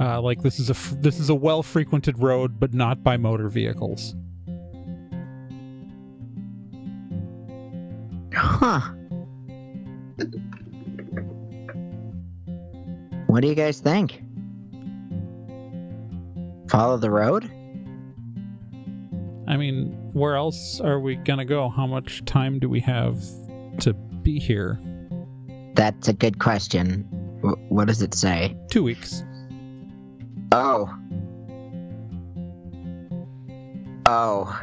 Uh, 0.00 0.20
like 0.20 0.42
this 0.42 0.58
is 0.58 0.70
a 0.70 0.94
this 0.96 1.18
is 1.18 1.28
a 1.28 1.34
well 1.34 1.62
frequented 1.62 2.18
road, 2.18 2.58
but 2.58 2.72
not 2.72 3.02
by 3.02 3.16
motor 3.16 3.48
vehicles. 3.48 4.14
Huh. 8.42 8.80
What 13.28 13.40
do 13.40 13.46
you 13.46 13.54
guys 13.54 13.78
think? 13.78 14.20
Follow 16.68 16.96
the 16.96 17.10
road? 17.10 17.44
I 19.46 19.56
mean, 19.56 19.92
where 20.12 20.34
else 20.34 20.80
are 20.80 20.98
we 20.98 21.14
gonna 21.14 21.44
go? 21.44 21.68
How 21.68 21.86
much 21.86 22.24
time 22.24 22.58
do 22.58 22.68
we 22.68 22.80
have 22.80 23.22
to 23.78 23.92
be 23.94 24.40
here? 24.40 24.80
That's 25.74 26.08
a 26.08 26.12
good 26.12 26.40
question. 26.40 27.08
W- 27.42 27.56
what 27.68 27.86
does 27.86 28.02
it 28.02 28.12
say? 28.12 28.56
Two 28.72 28.82
weeks. 28.82 29.22
Oh. 30.50 30.92
Oh. 34.06 34.60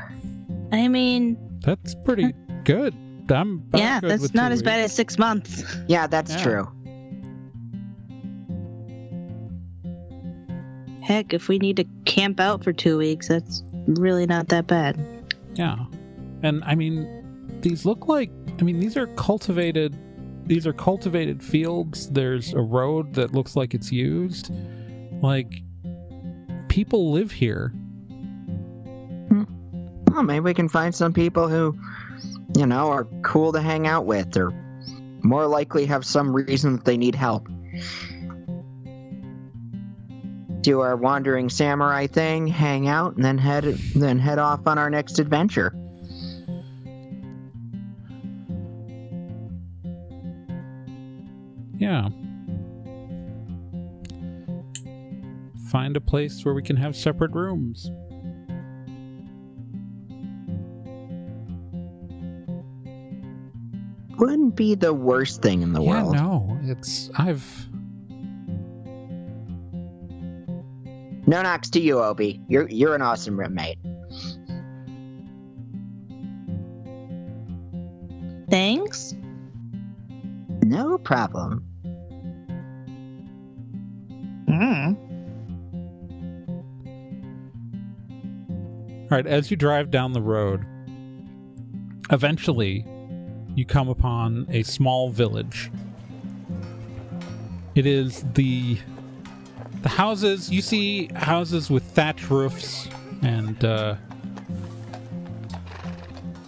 I 0.74 0.90
mean, 0.90 1.38
That's 1.62 1.96
pretty 2.04 2.34
good. 2.66 2.94
I'm 3.32 3.64
yeah, 3.76 4.00
that's 4.00 4.34
not 4.34 4.50
two 4.50 4.54
as 4.54 4.64
bad 4.64 4.80
as 4.82 4.94
six 4.94 5.18
months. 5.18 5.64
Yeah, 5.88 6.08
that's 6.08 6.32
Yeah. 6.32 6.44
true. 6.44 6.68
Heck, 11.02 11.34
if 11.34 11.48
we 11.48 11.58
need 11.58 11.76
to 11.78 11.86
camp 12.06 12.40
out 12.40 12.64
for 12.64 12.72
two 12.72 12.98
weeks, 12.98 13.28
that's 13.30 13.64
really 13.88 14.26
not 14.26 14.50
that 14.50 14.68
bad. 14.68 15.00
Yeah, 15.56 15.76
and 16.44 16.64
I 16.64 16.76
mean, 16.76 17.08
these 17.62 17.86
look 17.86 18.08
like. 18.08 18.30
I 18.60 18.64
mean, 18.64 18.80
these 18.80 18.96
are 18.98 19.08
cultivated. 19.08 19.98
These 20.46 20.68
are 20.68 20.74
cultivated 20.74 21.42
fields. 21.44 22.10
There's 22.10 22.54
a 22.54 22.60
road 22.62 23.14
that 23.16 23.34
looks 23.34 23.56
like 23.56 23.74
it's 23.74 23.92
used. 23.92 24.52
Like 25.22 25.62
people 26.68 27.12
live 27.12 27.32
here. 27.32 27.70
Hmm. 29.30 29.44
Well, 30.12 30.24
maybe 30.24 30.42
we 30.42 30.54
can 30.54 30.70
find 30.70 30.94
some 30.94 31.14
people 31.14 31.48
who, 31.48 31.76
you 32.56 32.66
know, 32.66 32.90
are 32.92 33.06
cool 33.22 33.52
to 33.54 33.62
hang 33.62 33.88
out 33.88 34.06
with 34.06 34.36
or 34.38 34.52
more 35.24 35.48
likely 35.48 35.86
have 35.86 36.06
some 36.06 36.34
reason 36.36 36.78
that 36.78 36.86
they 36.86 36.98
need 36.98 37.16
help. 37.16 37.48
Do 40.62 40.82
our 40.82 40.96
wandering 40.96 41.50
samurai 41.50 42.08
thing, 42.08 42.48
hang 42.48 42.88
out, 42.88 43.16
and 43.16 43.24
then 43.24 43.38
head 43.38 43.64
then 43.96 44.20
head 44.20 44.40
off 44.40 44.68
on 44.68 44.78
our 44.78 44.90
next 44.90 45.20
adventure. 45.20 45.74
Yeah. 51.78 52.10
Find 55.70 55.96
a 55.96 56.02
place 56.02 56.44
where 56.44 56.54
we 56.54 56.62
can 56.62 56.76
have 56.76 56.96
separate 56.96 57.32
rooms. 57.32 57.90
Wouldn't 64.20 64.56
be 64.56 64.76
the 64.76 64.94
worst 64.94 65.42
thing 65.42 65.62
in 65.62 65.72
the 65.74 65.82
yeah, 65.82 66.04
world. 66.04 66.16
no, 66.16 66.60
it's 66.64 67.10
I've 67.18 67.70
No 71.30 71.44
knocks 71.44 71.70
to 71.70 71.80
you, 71.80 72.00
Obi. 72.00 72.42
You're 72.48 72.68
you're 72.70 72.96
an 72.96 73.04
awesome 73.04 73.40
roommate. 73.40 73.78
Thanks. 78.50 79.14
No 80.64 80.98
problem. 80.98 81.64
Mm. 84.48 84.98
All 89.04 89.08
right, 89.12 89.28
as 89.28 89.52
you 89.52 89.58
drive 89.58 89.92
down 89.92 90.14
the 90.14 90.22
road, 90.22 90.66
eventually 92.12 92.84
you 93.60 93.66
come 93.66 93.90
upon 93.90 94.48
a 94.50 94.64
small 94.64 95.10
village. 95.10 95.70
It 97.76 97.86
is 97.86 98.24
the 98.34 98.78
the 99.82 99.90
houses 99.90 100.50
you 100.50 100.62
see 100.62 101.10
houses 101.14 101.70
with 101.70 101.84
thatch 101.84 102.30
roofs 102.30 102.88
and 103.22 103.64
uh, 103.64 103.96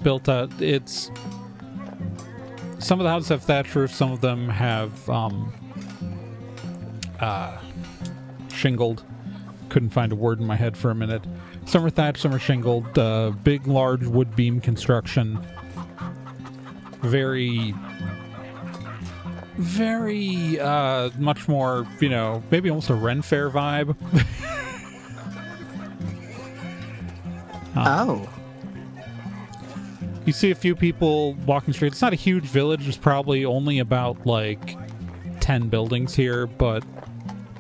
built 0.02 0.30
up. 0.30 0.50
It's 0.62 1.12
some 2.80 3.00
of 3.00 3.04
the 3.04 3.10
houses 3.10 3.30
have 3.30 3.44
thatch 3.44 3.76
roofs, 3.76 3.96
some 3.96 4.12
of 4.12 4.22
them 4.22 4.48
have 4.48 5.10
um, 5.10 5.54
uh, 7.20 7.58
shingled. 8.54 9.04
Couldn't 9.70 9.92
find 9.92 10.12
a 10.12 10.16
word 10.16 10.40
in 10.40 10.48
my 10.48 10.56
head 10.56 10.78
for 10.78 10.92
a 10.92 10.96
minute. 10.96 11.24
Some 11.66 11.86
are 11.86 11.90
thatched, 11.90 12.20
some 12.22 12.34
are 12.34 12.40
shingled. 12.40 12.98
Uh, 12.98 13.32
big, 13.44 13.68
large 13.68 14.06
wood 14.06 14.36
beam 14.36 14.60
construction. 14.60 15.40
Very, 17.02 17.74
very 19.58 20.60
uh, 20.60 21.10
much 21.18 21.48
more, 21.48 21.88
you 22.00 22.10
know, 22.10 22.44
maybe 22.52 22.70
almost 22.70 22.90
a 22.90 22.96
Ren 22.96 23.22
Fair 23.22 23.50
vibe. 23.50 23.96
Uh, 27.74 28.06
Oh. 28.10 28.30
You 30.26 30.34
see 30.34 30.52
a 30.52 30.56
few 30.56 30.76
people 30.76 31.34
walking 31.46 31.74
straight. 31.74 31.94
It's 31.94 32.02
not 32.02 32.14
a 32.14 32.18
huge 32.18 32.44
village. 32.44 32.84
There's 32.84 32.98
probably 32.98 33.44
only 33.46 33.80
about 33.80 34.26
like 34.26 34.78
10 35.40 35.70
buildings 35.70 36.14
here, 36.14 36.46
but 36.48 36.84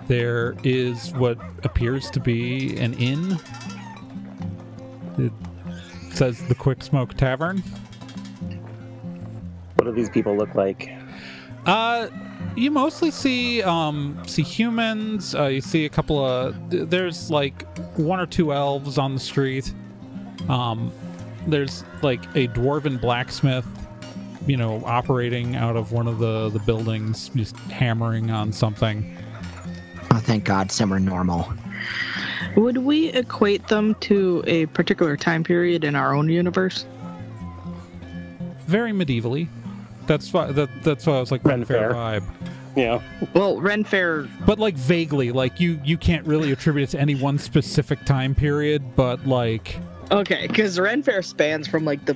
there 0.08 0.56
is 0.64 1.12
what 1.14 1.40
appears 1.64 2.10
to 2.12 2.20
be 2.20 2.78
an 2.78 2.94
inn. 2.96 3.40
It 5.18 5.32
says 6.14 6.46
the 6.48 6.56
Quick 6.56 6.84
Smoke 6.84 7.16
Tavern. 7.16 7.64
What 9.82 9.88
do 9.88 9.94
these 9.94 10.12
people 10.12 10.38
look 10.38 10.54
like? 10.54 10.92
Uh, 11.66 12.08
you 12.56 12.70
mostly 12.70 13.10
see 13.10 13.64
um 13.64 14.16
see 14.28 14.44
humans. 14.44 15.34
Uh, 15.34 15.48
you 15.48 15.60
see 15.60 15.86
a 15.86 15.90
couple 15.90 16.24
of 16.24 16.56
there's 16.70 17.32
like 17.32 17.66
one 17.98 18.20
or 18.20 18.28
two 18.28 18.54
elves 18.54 19.00
on 19.00 19.16
the 19.16 19.20
street. 19.20 19.74
Um, 20.50 20.92
there's 21.48 21.84
like 22.04 22.24
a 22.36 22.48
dwarven 22.50 23.02
blacksmith, 23.02 23.66
you 24.46 24.56
know, 24.56 24.84
operating 24.86 25.56
out 25.56 25.76
of 25.76 25.92
one 25.92 26.08
of 26.08 26.20
the 26.20 26.50
the 26.50 26.60
buildings, 26.60 27.30
just 27.30 27.58
hammering 27.72 28.30
on 28.30 28.52
something. 28.52 29.18
Oh, 30.12 30.20
thank 30.20 30.44
God, 30.44 30.72
somewhere 30.72 31.00
normal. 31.00 31.52
Would 32.56 32.78
we 32.78 33.08
equate 33.14 33.68
them 33.68 33.96
to 34.02 34.44
a 34.46 34.68
particular 34.68 35.18
time 35.18 35.44
period 35.44 35.84
in 35.84 35.96
our 35.96 36.14
own 36.14 36.30
universe? 36.30 36.86
Very 38.68 38.92
medievally. 38.92 39.48
That's 40.08 40.32
why 40.34 40.52
that, 40.52 40.70
that's 40.84 41.06
why 41.06 41.18
I 41.18 41.20
was 41.20 41.32
like 41.32 41.44
Ren 41.44 41.60
Ren 41.60 41.66
Fair 41.66 41.92
Fair. 41.92 41.94
vibe. 41.94 42.24
Yeah. 42.76 43.02
Well, 43.34 43.60
Ren 43.60 43.84
Fair. 43.84 44.28
But 44.46 44.58
like 44.60 44.76
vaguely, 44.76 45.32
like 45.32 45.60
you 45.60 45.80
you 45.84 45.98
can't 45.98 46.26
really 46.26 46.52
attribute 46.52 46.90
it 46.90 46.92
to 46.92 47.00
any 47.00 47.16
one 47.16 47.38
specific 47.38 48.04
time 48.06 48.34
period, 48.36 48.96
but 48.96 49.26
like 49.28 49.78
Okay, 50.12 50.48
because 50.48 50.80
Ren 50.80 51.04
Fair 51.04 51.22
spans 51.22 51.68
from 51.68 51.86
like 51.86 52.06
the 52.06 52.16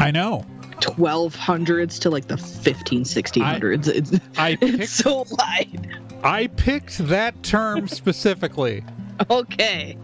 I 0.00 0.10
know. 0.10 0.44
1200s 0.80 1.98
to 2.00 2.10
like 2.10 2.26
the 2.26 2.36
15 2.36 3.04
1600s. 3.04 3.88
It's, 3.88 4.12
I 4.36 4.58
it's 4.62 4.90
so 4.92 5.24
wide. 5.30 5.88
I 6.22 6.48
picked 6.48 6.98
that 7.08 7.42
term 7.42 7.86
specifically. 7.88 8.84
Okay. 9.30 9.96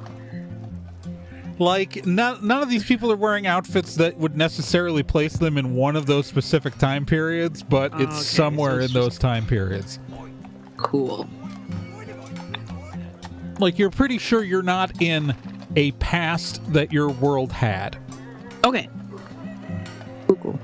Like 1.61 2.07
none 2.07 2.39
none 2.47 2.63
of 2.63 2.71
these 2.71 2.85
people 2.85 3.13
are 3.13 3.17
wearing 3.17 3.47
outfits 3.47 3.95
that 3.97 4.17
would 4.17 4.35
necessarily 4.35 5.03
place 5.03 5.37
them 5.37 5.59
in 5.59 5.75
one 5.75 5.95
of 5.95 6.07
those 6.07 6.27
specific 6.27 6.79
time 6.79 7.05
periods, 7.05 7.63
but 7.63 7.93
it's 8.01 8.03
Okay, 8.03 8.13
so 8.13 8.23
somewhere 8.23 8.81
it's 8.81 8.95
in 8.95 8.99
those 8.99 9.19
time 9.19 9.45
periods. 9.45 9.99
Cool. 10.79 11.29
Like 13.59 13.79
you're 13.79 13.91
pretty 13.91 14.17
sure 14.17 14.43
you're 14.43 14.63
not 14.63 15.03
in 15.03 15.35
a 15.77 15.93
past 15.93 16.63
that 16.73 16.95
your 16.95 17.11
world 17.11 17.53
had. 17.53 17.99
Okay. 18.65 18.89
Cool, 20.29 20.37
cool. 20.37 20.61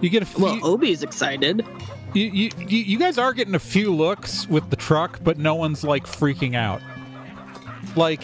You 0.00 0.08
get 0.08 0.22
a 0.22 0.26
few, 0.26 0.42
Well, 0.42 0.58
Obi's 0.64 1.02
excited. 1.02 1.66
You, 2.14 2.24
you, 2.24 2.50
you 2.58 2.78
you 2.78 2.98
guys 2.98 3.18
are 3.18 3.32
getting 3.32 3.54
a 3.54 3.60
few 3.60 3.94
looks 3.94 4.48
with 4.48 4.70
the 4.70 4.76
truck, 4.76 5.20
but 5.22 5.38
no 5.38 5.54
one's 5.54 5.84
like 5.84 6.04
freaking 6.06 6.56
out. 6.56 6.80
Like 7.96 8.22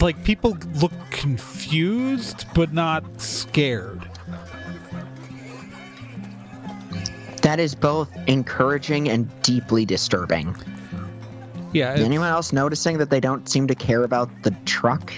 like 0.00 0.22
people 0.24 0.56
look 0.80 0.92
confused 1.10 2.46
but 2.54 2.72
not 2.72 3.04
scared. 3.20 4.08
That 7.42 7.58
is 7.58 7.74
both 7.74 8.08
encouraging 8.28 9.08
and 9.08 9.28
deeply 9.42 9.84
disturbing. 9.84 10.54
Yeah, 11.72 11.94
Is 11.94 12.04
anyone 12.04 12.28
else 12.28 12.52
noticing 12.52 12.98
that 12.98 13.10
they 13.10 13.18
don't 13.18 13.48
seem 13.48 13.66
to 13.66 13.74
care 13.74 14.04
about 14.04 14.30
the 14.42 14.50
truck? 14.64 15.12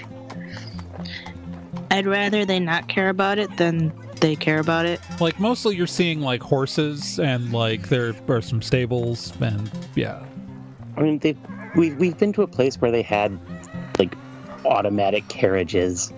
I'd 1.91 2.07
rather 2.07 2.45
they 2.45 2.61
not 2.61 2.89
care 2.89 3.09
about 3.09 3.39
it 3.39 3.55
than 3.57 3.93
they 4.25 4.35
care 4.35 4.59
about 4.59 4.87
it. 4.87 5.01
like 5.21 5.39
mostly 5.39 5.77
you're 5.77 5.87
seeing 5.87 6.21
like 6.23 6.43
horses 6.43 7.19
and 7.21 7.53
like 7.53 7.89
there 7.91 8.15
are 8.29 8.41
some 8.41 8.63
stables 8.63 9.33
and 9.41 9.71
yeah. 9.95 10.25
I 10.97 11.03
mean, 11.03 11.19
they 11.19 11.37
we've 11.77 11.95
we've 11.99 12.17
been 12.17 12.33
to 12.33 12.43
a 12.43 12.47
place 12.47 12.81
where 12.81 12.91
they 12.91 13.03
had 13.03 13.39
like 13.99 14.15
automatic 14.65 15.29
carriages. 15.29 16.11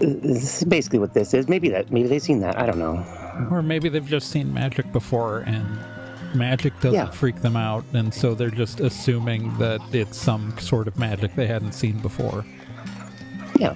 This 0.00 0.62
is 0.62 0.64
basically 0.64 0.98
what 0.98 1.14
this 1.14 1.32
is. 1.32 1.46
Maybe 1.48 1.68
that 1.68 1.92
maybe 1.92 2.08
they've 2.08 2.22
seen 2.22 2.40
that. 2.40 2.58
I 2.58 2.66
don't 2.66 2.78
know. 2.78 3.04
Or 3.50 3.62
maybe 3.62 3.88
they've 3.88 4.04
just 4.06 4.30
seen 4.30 4.52
magic 4.52 4.90
before 4.92 5.40
and 5.40 5.78
magic 6.34 6.72
doesn't 6.80 6.94
Yeah. 6.94 7.10
freak 7.10 7.36
them 7.42 7.56
out 7.56 7.84
and 7.92 8.12
so 8.12 8.34
they're 8.34 8.50
just 8.50 8.80
assuming 8.80 9.56
that 9.58 9.80
it's 9.92 10.16
some 10.16 10.56
sort 10.58 10.88
of 10.88 10.98
magic 10.98 11.34
they 11.36 11.46
hadn't 11.46 11.72
seen 11.72 11.98
before. 11.98 12.44
Yeah. 13.58 13.74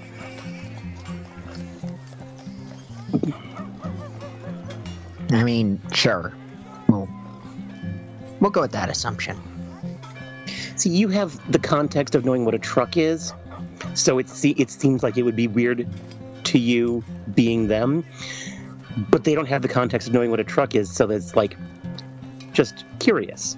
I 5.30 5.42
mean, 5.42 5.80
sure. 5.92 6.32
We'll, 6.88 7.08
we'll 8.40 8.50
go 8.50 8.60
with 8.60 8.72
that 8.72 8.88
assumption. 8.88 9.40
See, 10.76 10.90
you 10.90 11.08
have 11.08 11.40
the 11.50 11.58
context 11.58 12.14
of 12.14 12.24
knowing 12.24 12.44
what 12.44 12.54
a 12.54 12.58
truck 12.58 12.96
is, 12.96 13.32
so 13.94 14.18
it 14.18 14.28
se- 14.28 14.56
it 14.58 14.70
seems 14.70 15.02
like 15.02 15.16
it 15.16 15.22
would 15.22 15.36
be 15.36 15.46
weird 15.46 15.88
to 16.44 16.58
you 16.58 17.04
being 17.34 17.68
them, 17.68 18.04
but 19.10 19.24
they 19.24 19.34
don't 19.34 19.46
have 19.46 19.62
the 19.62 19.68
context 19.68 20.08
of 20.08 20.14
knowing 20.14 20.30
what 20.30 20.40
a 20.40 20.44
truck 20.44 20.74
is, 20.74 20.90
so 20.90 21.10
it's 21.10 21.36
like 21.36 21.56
just 22.52 22.84
curious. 22.98 23.56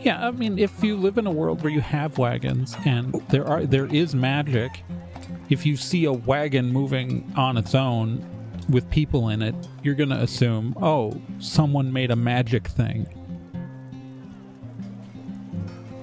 Yeah, 0.00 0.26
I 0.26 0.30
mean, 0.32 0.58
if 0.58 0.84
you 0.84 0.96
live 0.96 1.16
in 1.16 1.26
a 1.26 1.30
world 1.30 1.62
where 1.62 1.72
you 1.72 1.80
have 1.80 2.18
wagons 2.18 2.76
and 2.84 3.14
there 3.30 3.46
are 3.46 3.64
there 3.64 3.86
is 3.86 4.14
magic, 4.14 4.82
if 5.48 5.64
you 5.64 5.76
see 5.76 6.04
a 6.04 6.12
wagon 6.12 6.72
moving 6.72 7.32
on 7.36 7.56
its 7.56 7.74
own 7.74 8.24
with 8.68 8.88
people 8.90 9.28
in 9.28 9.42
it, 9.42 9.54
you're 9.82 9.94
gonna 9.94 10.18
assume, 10.18 10.74
oh, 10.80 11.20
someone 11.38 11.92
made 11.92 12.10
a 12.10 12.16
magic 12.16 12.68
thing. 12.68 13.06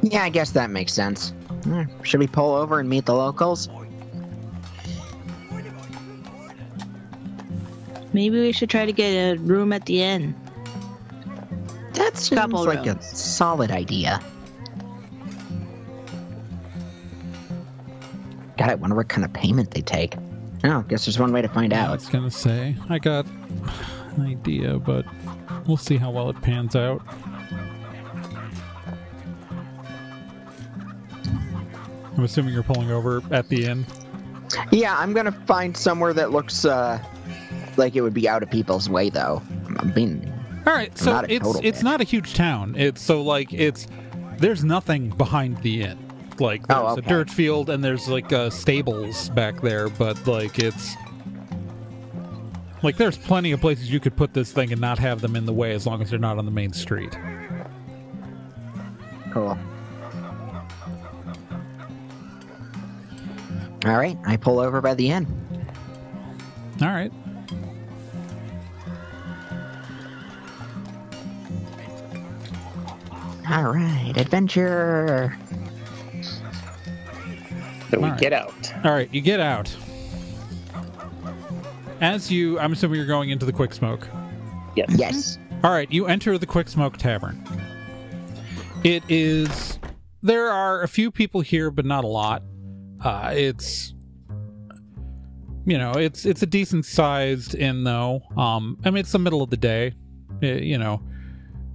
Yeah, 0.01 0.23
I 0.23 0.29
guess 0.29 0.51
that 0.51 0.69
makes 0.69 0.93
sense. 0.93 1.33
Should 2.03 2.19
we 2.19 2.27
pull 2.27 2.55
over 2.55 2.79
and 2.79 2.89
meet 2.89 3.05
the 3.05 3.13
locals? 3.13 3.69
Maybe 8.13 8.41
we 8.41 8.51
should 8.51 8.69
try 8.69 8.85
to 8.85 8.91
get 8.91 9.11
a 9.11 9.35
room 9.37 9.71
at 9.71 9.85
the 9.85 10.01
inn. 10.01 10.35
That 11.93 12.17
seems 12.17 12.41
Couple 12.41 12.65
like 12.65 12.85
a 12.87 13.01
solid 13.01 13.71
idea. 13.71 14.19
God, 18.57 18.69
I 18.69 18.75
wonder 18.75 18.95
what 18.95 19.07
kind 19.07 19.23
of 19.23 19.31
payment 19.33 19.71
they 19.71 19.81
take. 19.81 20.15
Oh, 20.63 20.81
guess 20.87 21.05
there's 21.05 21.17
one 21.17 21.31
way 21.33 21.41
to 21.41 21.47
find 21.47 21.73
out. 21.73 21.89
I 21.89 21.93
was 21.93 22.07
gonna 22.07 22.29
say, 22.31 22.75
I 22.89 22.99
got 22.99 23.25
an 24.15 24.25
idea, 24.25 24.77
but 24.77 25.05
we'll 25.67 25.77
see 25.77 25.97
how 25.97 26.11
well 26.11 26.29
it 26.29 26.39
pans 26.41 26.75
out. 26.75 27.01
I'm 32.17 32.23
assuming 32.23 32.53
you're 32.53 32.63
pulling 32.63 32.91
over 32.91 33.21
at 33.31 33.49
the 33.49 33.65
inn. 33.65 33.85
Yeah, 34.71 34.97
I'm 34.97 35.13
gonna 35.13 35.31
find 35.31 35.75
somewhere 35.75 36.13
that 36.13 36.31
looks 36.31 36.65
uh, 36.65 37.01
like 37.77 37.95
it 37.95 38.01
would 38.01 38.13
be 38.13 38.27
out 38.27 38.43
of 38.43 38.51
people's 38.51 38.89
way, 38.89 39.09
though. 39.09 39.41
I 39.77 39.85
mean, 39.85 40.31
All 40.67 40.73
right, 40.73 40.95
so 40.97 41.23
it's 41.27 41.59
it's 41.63 41.81
not 41.81 42.01
a 42.01 42.03
huge 42.03 42.33
town. 42.33 42.75
It's 42.77 43.01
so 43.01 43.21
like 43.23 43.53
it's 43.53 43.87
there's 44.37 44.63
nothing 44.63 45.09
behind 45.09 45.57
the 45.59 45.83
inn. 45.83 46.10
Like 46.39 46.65
there's 46.67 46.79
Oh, 46.79 46.95
a 46.95 47.01
dirt 47.01 47.29
field 47.29 47.69
and 47.69 47.83
there's 47.83 48.07
like 48.07 48.31
uh, 48.33 48.49
stables 48.49 49.29
back 49.29 49.61
there, 49.61 49.89
but 49.89 50.25
like 50.27 50.57
it's 50.59 50.95
like 52.83 52.97
there's 52.97 53.17
plenty 53.17 53.51
of 53.51 53.61
places 53.61 53.91
you 53.91 53.99
could 53.99 54.15
put 54.15 54.33
this 54.33 54.51
thing 54.51 54.71
and 54.71 54.81
not 54.81 54.97
have 54.99 55.21
them 55.21 55.35
in 55.35 55.45
the 55.45 55.53
way 55.53 55.71
as 55.73 55.85
long 55.85 56.01
as 56.01 56.09
they're 56.09 56.19
not 56.19 56.37
on 56.37 56.45
the 56.45 56.51
main 56.51 56.73
street. 56.73 57.15
cool. 59.31 59.57
All 63.85 63.97
right, 63.97 64.17
I 64.25 64.37
pull 64.37 64.59
over 64.59 64.79
by 64.81 64.93
the 64.93 65.09
inn. 65.09 65.25
All 66.81 66.89
right. 66.89 67.11
All 73.49 73.63
right, 73.73 74.13
adventure. 74.15 75.37
So 77.91 77.99
we 77.99 78.05
All 78.05 78.11
right. 78.11 78.19
get 78.19 78.31
out. 78.31 78.73
All 78.85 78.91
right, 78.91 79.13
you 79.13 79.19
get 79.19 79.41
out. 79.41 79.75
As 81.99 82.31
you, 82.31 82.57
I'm 82.57 82.71
assuming 82.71 82.97
you're 82.97 83.05
going 83.05 83.29
into 83.29 83.45
the 83.45 83.51
quick 83.51 83.73
smoke. 83.73 84.07
Yes. 84.75 84.89
Yes. 84.95 85.39
All 85.63 85.71
right, 85.71 85.91
you 85.91 86.07
enter 86.07 86.37
the 86.37 86.47
Quick 86.47 86.69
Smoke 86.69 86.97
Tavern. 86.97 87.43
It 88.83 89.03
is. 89.09 89.77
There 90.23 90.49
are 90.49 90.81
a 90.81 90.87
few 90.87 91.11
people 91.11 91.41
here, 91.41 91.69
but 91.69 91.85
not 91.85 92.03
a 92.03 92.07
lot. 92.07 92.41
Uh, 93.03 93.31
it's. 93.35 93.93
You 95.65 95.77
know, 95.77 95.91
it's 95.91 96.25
it's 96.25 96.41
a 96.41 96.47
decent 96.47 96.85
sized 96.85 97.53
inn 97.53 97.83
though. 97.83 98.21
Um, 98.35 98.79
I 98.83 98.89
mean, 98.89 99.01
it's 99.01 99.11
the 99.11 99.19
middle 99.19 99.43
of 99.43 99.51
the 99.51 99.57
day. 99.57 99.93
Uh, 100.41 100.47
you 100.47 100.79
know, 100.79 101.03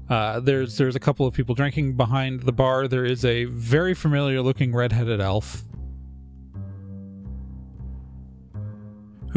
uh, 0.08 0.40
there's 0.40 0.76
there's 0.76 0.96
a 0.96 1.00
couple 1.00 1.26
of 1.26 1.34
people 1.34 1.54
drinking 1.54 1.96
behind 1.96 2.42
the 2.42 2.52
bar. 2.52 2.88
There 2.88 3.04
is 3.04 3.24
a 3.24 3.44
very 3.44 3.94
familiar 3.94 4.42
looking 4.42 4.74
redheaded 4.74 5.20
elf 5.20 5.62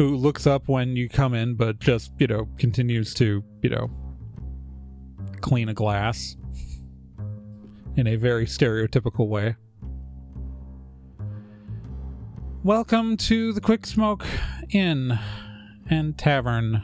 who 0.00 0.16
looks 0.16 0.46
up 0.46 0.66
when 0.66 0.96
you 0.96 1.10
come 1.10 1.34
in, 1.34 1.54
but 1.54 1.78
just 1.78 2.10
you 2.18 2.26
know 2.26 2.48
continues 2.56 3.12
to 3.12 3.44
you 3.60 3.68
know 3.68 3.90
clean 5.42 5.68
a 5.68 5.74
glass 5.74 6.38
in 7.98 8.06
a 8.06 8.16
very 8.16 8.46
stereotypical 8.46 9.28
way. 9.28 9.56
Welcome 12.64 13.18
to 13.18 13.52
the 13.52 13.60
Quick 13.60 13.84
Smoke 13.84 14.24
Inn 14.70 15.18
and 15.90 16.16
Tavern. 16.16 16.82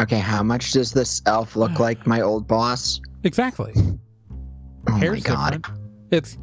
Okay, 0.00 0.20
how 0.20 0.42
much 0.42 0.72
does 0.72 0.92
this 0.92 1.20
elf 1.26 1.54
look 1.54 1.78
like 1.78 2.06
my 2.06 2.22
old 2.22 2.48
boss? 2.48 2.98
Exactly. 3.24 3.74
Oh 3.76 4.92
my 4.92 4.98
Hair's 5.00 5.22
god. 5.22 5.62
different. 5.64 5.80
It's 6.10 6.38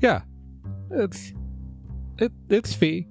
yeah. 0.00 0.22
It's 0.90 1.32
it, 2.18 2.32
it's 2.48 2.74
fee. 2.74 3.06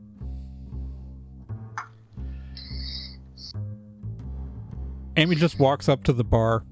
Amy 5.18 5.36
just 5.36 5.60
walks 5.60 5.88
up 5.88 6.04
to 6.04 6.14
the 6.14 6.24
bar, 6.24 6.66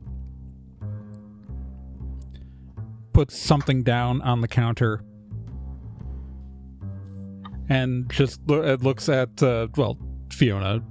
puts 3.13 3.37
something 3.37 3.83
down 3.83 4.21
on 4.21 4.41
the 4.41 4.47
counter, 4.47 5.03
and 7.69 8.11
just 8.11 8.41
lo- 8.47 8.75
looks 8.81 9.07
at, 9.07 9.41
uh, 9.41 9.67
well, 9.77 9.97
Fiona, 10.29 10.83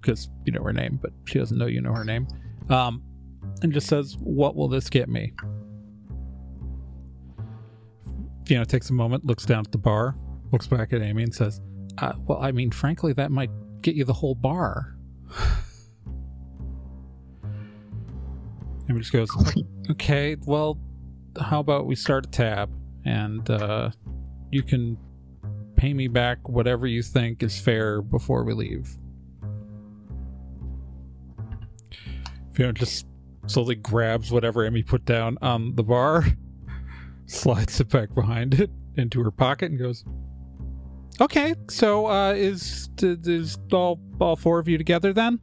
because 0.00 0.30
you 0.46 0.52
know 0.52 0.62
her 0.62 0.72
name, 0.72 0.98
but 1.02 1.12
she 1.26 1.38
doesn't 1.38 1.58
know 1.58 1.66
you 1.66 1.82
know 1.82 1.92
her 1.92 2.04
name, 2.04 2.26
um, 2.70 3.02
and 3.62 3.72
just 3.72 3.86
says, 3.86 4.16
What 4.20 4.56
will 4.56 4.68
this 4.68 4.88
get 4.88 5.08
me? 5.08 5.34
Fiona 8.46 8.64
takes 8.64 8.88
a 8.88 8.94
moment, 8.94 9.26
looks 9.26 9.44
down 9.44 9.60
at 9.60 9.72
the 9.72 9.78
bar, 9.78 10.16
looks 10.54 10.66
back 10.68 10.92
at 10.92 11.02
Amy, 11.02 11.24
and 11.24 11.34
says, 11.34 11.60
uh, 11.98 12.12
"Well, 12.26 12.38
I 12.40 12.52
mean, 12.52 12.70
frankly, 12.70 13.12
that 13.14 13.32
might 13.32 13.50
get 13.82 13.96
you 13.96 14.04
the 14.04 14.12
whole 14.12 14.36
bar." 14.36 14.96
Amy 18.88 19.00
just 19.00 19.12
goes, 19.12 19.28
"Okay, 19.90 20.36
well, 20.46 20.78
how 21.40 21.58
about 21.58 21.86
we 21.86 21.96
start 21.96 22.26
a 22.26 22.30
tab, 22.30 22.70
and 23.04 23.50
uh, 23.50 23.90
you 24.52 24.62
can 24.62 24.96
pay 25.74 25.92
me 25.92 26.06
back 26.06 26.48
whatever 26.48 26.86
you 26.86 27.02
think 27.02 27.42
is 27.42 27.60
fair 27.60 28.00
before 28.00 28.44
we 28.44 28.54
leave." 28.54 28.96
Fiona 32.52 32.74
just 32.74 33.08
slowly 33.48 33.74
grabs 33.74 34.30
whatever 34.30 34.64
Amy 34.64 34.84
put 34.84 35.04
down 35.04 35.36
on 35.42 35.74
the 35.74 35.82
bar, 35.82 36.24
slides 37.26 37.80
it 37.80 37.88
back 37.88 38.14
behind 38.14 38.54
it 38.54 38.70
into 38.96 39.20
her 39.24 39.32
pocket, 39.32 39.72
and 39.72 39.80
goes, 39.80 40.04
"Okay, 41.20 41.54
so 41.68 42.06
uh, 42.06 42.32
is 42.32 42.88
is 43.00 43.58
all 43.72 44.00
all 44.20 44.36
four 44.36 44.58
of 44.58 44.68
you 44.68 44.78
together 44.78 45.12
then?" 45.12 45.38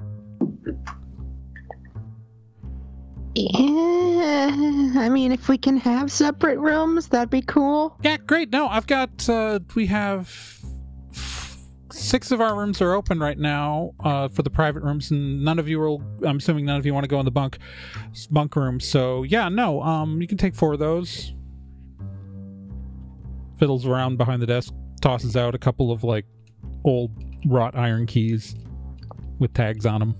Yeah, 3.33 4.91
I 4.97 5.09
mean, 5.09 5.31
if 5.31 5.47
we 5.47 5.57
can 5.57 5.77
have 5.77 6.11
separate 6.11 6.59
rooms, 6.59 7.07
that'd 7.07 7.29
be 7.29 7.41
cool. 7.41 7.97
Yeah, 8.03 8.17
great. 8.17 8.51
No, 8.51 8.67
I've 8.67 8.87
got. 8.87 9.29
Uh, 9.29 9.59
we 9.73 9.85
have 9.85 10.59
six 11.91 12.31
of 12.31 12.41
our 12.41 12.57
rooms 12.57 12.81
are 12.81 12.93
open 12.93 13.19
right 13.19 13.37
now 13.37 13.91
uh, 14.01 14.27
for 14.27 14.43
the 14.43 14.49
private 14.49 14.83
rooms, 14.83 15.11
and 15.11 15.43
none 15.45 15.59
of 15.59 15.69
you 15.69 15.79
will. 15.79 16.03
I'm 16.25 16.37
assuming 16.37 16.65
none 16.65 16.77
of 16.77 16.85
you 16.85 16.93
want 16.93 17.05
to 17.05 17.07
go 17.07 17.19
in 17.19 17.25
the 17.25 17.31
bunk 17.31 17.57
bunk 18.29 18.55
room. 18.55 18.81
So 18.81 19.23
yeah, 19.23 19.47
no. 19.47 19.81
Um, 19.81 20.21
you 20.21 20.27
can 20.27 20.37
take 20.37 20.55
four 20.55 20.73
of 20.73 20.79
those. 20.79 21.33
Fiddles 23.57 23.85
around 23.85 24.17
behind 24.17 24.41
the 24.41 24.47
desk, 24.47 24.73
tosses 25.01 25.35
out 25.35 25.55
a 25.55 25.57
couple 25.57 25.91
of 25.91 26.03
like 26.03 26.25
old 26.83 27.11
wrought 27.45 27.75
iron 27.75 28.05
keys 28.05 28.55
with 29.39 29.53
tags 29.53 29.85
on 29.85 29.99
them. 29.99 30.15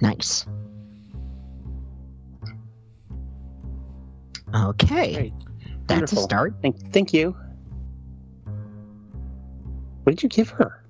Nice. 0.00 0.46
Okay, 4.54 5.14
Great. 5.14 5.32
that's 5.86 6.12
a 6.12 6.16
start. 6.16 6.54
Thank, 6.62 6.92
thank 6.92 7.12
you. 7.12 7.36
What 10.04 10.12
did 10.16 10.22
you 10.22 10.28
give 10.28 10.48
her? 10.50 10.84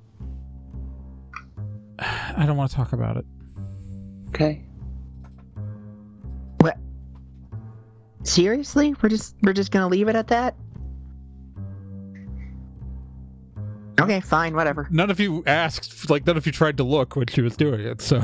I 1.99 2.45
don't 2.47 2.57
want 2.57 2.71
to 2.71 2.77
talk 2.77 2.93
about 2.93 3.17
it. 3.17 3.25
Okay. 4.29 4.65
What? 6.61 6.77
Seriously? 8.23 8.95
We're 9.03 9.09
just 9.09 9.35
we're 9.43 9.55
just 9.55 9.73
gonna 9.73 9.89
leave 9.89 10.07
it 10.07 10.15
at 10.15 10.29
that? 10.29 10.55
Okay, 14.09 14.21
fine, 14.21 14.57
whatever. 14.57 14.89
None 14.91 15.11
of 15.11 15.21
you 15.21 15.43
asked, 15.47 16.09
like, 16.09 16.27
none 16.27 16.39
of 16.39 16.47
you 16.47 16.53
tried 16.53 16.79
to 16.79 16.83
look 16.83 17.15
when 17.15 17.27
she 17.27 17.43
was 17.43 17.59
doing 17.59 17.81
it, 17.81 18.01
so. 18.01 18.19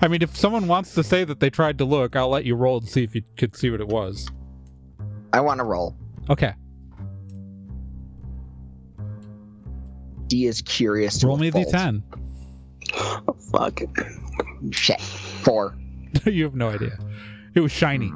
I 0.00 0.06
mean, 0.06 0.22
if 0.22 0.36
someone 0.36 0.68
wants 0.68 0.94
to 0.94 1.02
say 1.02 1.24
that 1.24 1.40
they 1.40 1.50
tried 1.50 1.76
to 1.78 1.84
look, 1.84 2.14
I'll 2.14 2.28
let 2.28 2.44
you 2.44 2.54
roll 2.54 2.78
and 2.78 2.88
see 2.88 3.02
if 3.02 3.12
you 3.12 3.22
could 3.36 3.56
see 3.56 3.68
what 3.70 3.80
it 3.80 3.88
was. 3.88 4.30
I 5.32 5.40
want 5.40 5.58
to 5.58 5.64
roll. 5.64 5.96
Okay. 6.28 6.54
D 10.28 10.46
is 10.46 10.62
curious. 10.62 11.18
To 11.18 11.26
Roll 11.26 11.36
me 11.36 11.48
a 11.48 11.50
a 11.50 11.52
fault. 11.52 11.74
d10. 11.74 12.02
Oh, 12.94 13.36
fuck. 13.50 13.80
Shit. 14.70 15.00
Four. 15.00 15.76
you 16.24 16.44
have 16.44 16.54
no 16.54 16.68
idea. 16.68 16.96
It 17.56 17.60
was 17.60 17.72
shiny. 17.72 18.12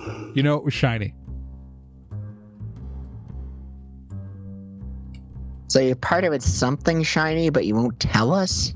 Hmm. 0.00 0.30
You 0.36 0.44
know 0.44 0.54
it 0.54 0.62
was 0.64 0.72
shiny. 0.72 1.16
So 5.72 5.80
you're 5.80 5.96
part 5.96 6.24
of 6.24 6.34
it's 6.34 6.46
something 6.46 7.02
shiny, 7.02 7.48
but 7.48 7.64
you 7.64 7.74
won't 7.74 7.98
tell 7.98 8.34
us. 8.34 8.74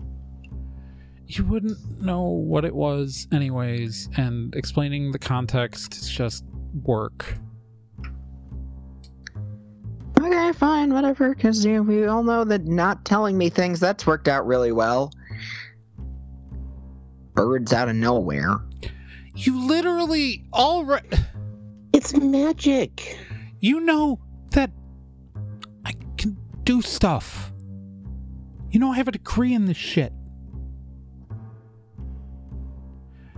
You 1.26 1.44
wouldn't 1.44 1.76
know 2.00 2.22
what 2.22 2.64
it 2.64 2.74
was, 2.74 3.28
anyways, 3.34 4.08
and 4.16 4.54
explaining 4.56 5.12
the 5.12 5.18
context 5.18 5.94
is 5.94 6.08
just 6.08 6.46
work. 6.84 7.36
Okay, 10.18 10.52
fine, 10.54 10.94
whatever. 10.94 11.34
Because 11.34 11.66
you 11.66 11.74
know, 11.74 11.82
we 11.82 12.06
all 12.06 12.22
know 12.22 12.44
that 12.44 12.64
not 12.64 13.04
telling 13.04 13.36
me 13.36 13.50
things 13.50 13.78
that's 13.78 14.06
worked 14.06 14.26
out 14.26 14.46
really 14.46 14.72
well. 14.72 15.12
Birds 17.34 17.74
out 17.74 17.90
of 17.90 17.96
nowhere. 17.96 18.56
You 19.34 19.66
literally 19.66 20.46
already. 20.54 21.08
It's 21.92 22.16
magic. 22.16 23.18
You 23.60 23.80
know 23.80 24.18
that 24.52 24.70
I 24.70 24.70
can 24.70 24.85
do 26.66 26.82
stuff. 26.82 27.52
You 28.70 28.80
know 28.80 28.92
I 28.92 28.96
have 28.96 29.08
a 29.08 29.12
degree 29.12 29.54
in 29.54 29.64
this 29.64 29.76
shit. 29.76 30.12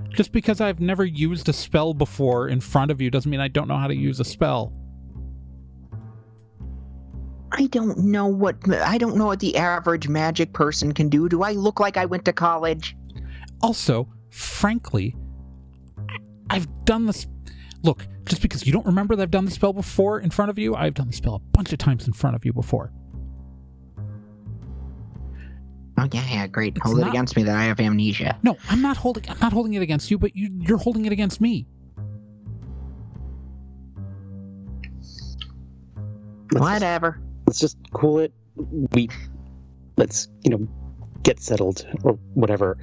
Just 0.08 0.32
because 0.32 0.60
I've 0.60 0.80
never 0.80 1.04
used 1.04 1.48
a 1.48 1.52
spell 1.52 1.94
before 1.94 2.48
in 2.48 2.60
front 2.60 2.90
of 2.90 3.00
you 3.00 3.10
doesn't 3.10 3.30
mean 3.30 3.38
I 3.38 3.46
don't 3.46 3.68
know 3.68 3.76
how 3.76 3.86
to 3.86 3.94
use 3.94 4.18
a 4.18 4.24
spell. 4.24 4.72
I 7.52 7.66
don't 7.66 7.98
know 7.98 8.26
what 8.26 8.56
I 8.68 8.98
don't 8.98 9.16
know 9.16 9.26
what 9.26 9.40
the 9.40 9.56
average 9.56 10.08
magic 10.08 10.52
person 10.52 10.92
can 10.92 11.08
do. 11.08 11.28
Do 11.28 11.42
I 11.42 11.52
look 11.52 11.80
like 11.80 11.96
I 11.96 12.06
went 12.06 12.24
to 12.24 12.32
college? 12.32 12.96
Also, 13.62 14.08
frankly, 14.30 15.14
I've 16.50 16.66
done 16.84 17.04
this. 17.06 17.26
Look, 17.82 18.06
just 18.24 18.40
because 18.42 18.66
you 18.66 18.72
don't 18.72 18.86
remember 18.86 19.14
that 19.16 19.22
I've 19.22 19.30
done 19.30 19.44
the 19.44 19.50
spell 19.50 19.72
before 19.72 20.18
in 20.18 20.30
front 20.30 20.50
of 20.50 20.58
you, 20.58 20.74
I've 20.74 20.94
done 20.94 21.08
the 21.08 21.12
spell 21.12 21.34
a 21.34 21.38
bunch 21.38 21.72
of 21.72 21.78
times 21.78 22.06
in 22.06 22.14
front 22.14 22.34
of 22.34 22.44
you 22.44 22.52
before. 22.52 22.90
Oh 25.98 26.06
yeah, 26.12 26.24
yeah, 26.30 26.46
great. 26.46 26.76
It's 26.76 26.87
Hold 26.87 26.98
not- 26.98 27.08
it 27.08 27.11
against 27.11 27.37
me 27.37 27.42
that 27.44 27.56
I 27.56 27.64
have 27.64 27.80
amnesia. 27.80 28.38
No, 28.42 28.56
I'm 28.68 28.80
not 28.80 28.96
holding. 28.96 29.28
I'm 29.28 29.38
not 29.40 29.52
holding 29.52 29.74
it 29.74 29.82
against 29.82 30.11
you, 30.11 30.18
but 30.18 30.37
you, 30.37 30.50
you're 30.61 30.78
holding 30.78 31.04
it 31.06 31.12
against 31.12 31.40
me. 31.40 31.66
Let's 36.52 36.52
just, 36.52 36.61
Whatever. 36.61 37.20
let's 37.46 37.58
just 37.58 37.76
cool 37.92 38.20
it. 38.20 38.32
We 38.92 39.08
let's 39.96 40.28
you 40.44 40.50
know 40.50 40.68
get 41.24 41.40
settled 41.40 41.87
or 42.04 42.12
whatever. 42.34 42.78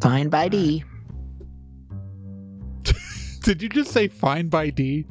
Fine 0.00 0.28
by 0.30 0.48
D. 0.48 0.82
Did 3.42 3.62
you 3.62 3.68
just 3.68 3.92
say 3.92 4.08
fine 4.08 4.48
by 4.48 4.70
D? 4.70 5.06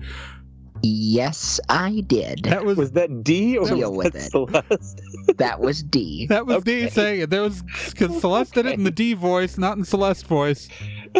Yes, 0.84 1.60
I 1.70 2.02
did. 2.08 2.44
That 2.44 2.65
was 2.65 2.78
Was 2.78 2.91
that 2.94 3.24
D 3.24 3.58
or 3.58 3.67
Deal 3.67 3.91
was 3.94 4.06
with 4.06 4.13
that 4.13 4.24
it. 4.24 4.32
Celeste? 4.32 5.02
That 5.38 5.60
was 5.60 5.84
D. 5.84 6.28
that 6.28 6.46
was 6.46 6.63
D 6.63 6.89
saying 6.89 7.22
it. 7.22 7.30
There 7.30 7.41
was 7.44 7.62
because 7.89 8.20
Celeste 8.20 8.54
did 8.54 8.65
it 8.65 8.74
in 8.74 8.84
the 8.84 8.91
D 8.91 9.13
voice, 9.13 9.58
not 9.58 9.78
in 9.78 9.86
Celeste 9.86 10.26
voice. 10.28 10.67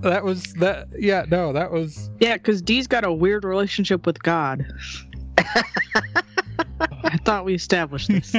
That 0.00 0.22
was 0.22 0.44
that. 0.54 0.86
Yeah, 0.96 1.24
no, 1.28 1.52
that 1.52 1.72
was. 1.72 2.08
Yeah, 2.20 2.34
because 2.34 2.62
D's 2.62 2.86
got 2.86 3.04
a 3.04 3.12
weird 3.12 3.44
relationship 3.44 4.06
with 4.06 4.22
God. 4.22 4.64
I 5.38 7.16
thought 7.24 7.44
we 7.44 7.52
established 7.54 8.06
this. 8.08 8.32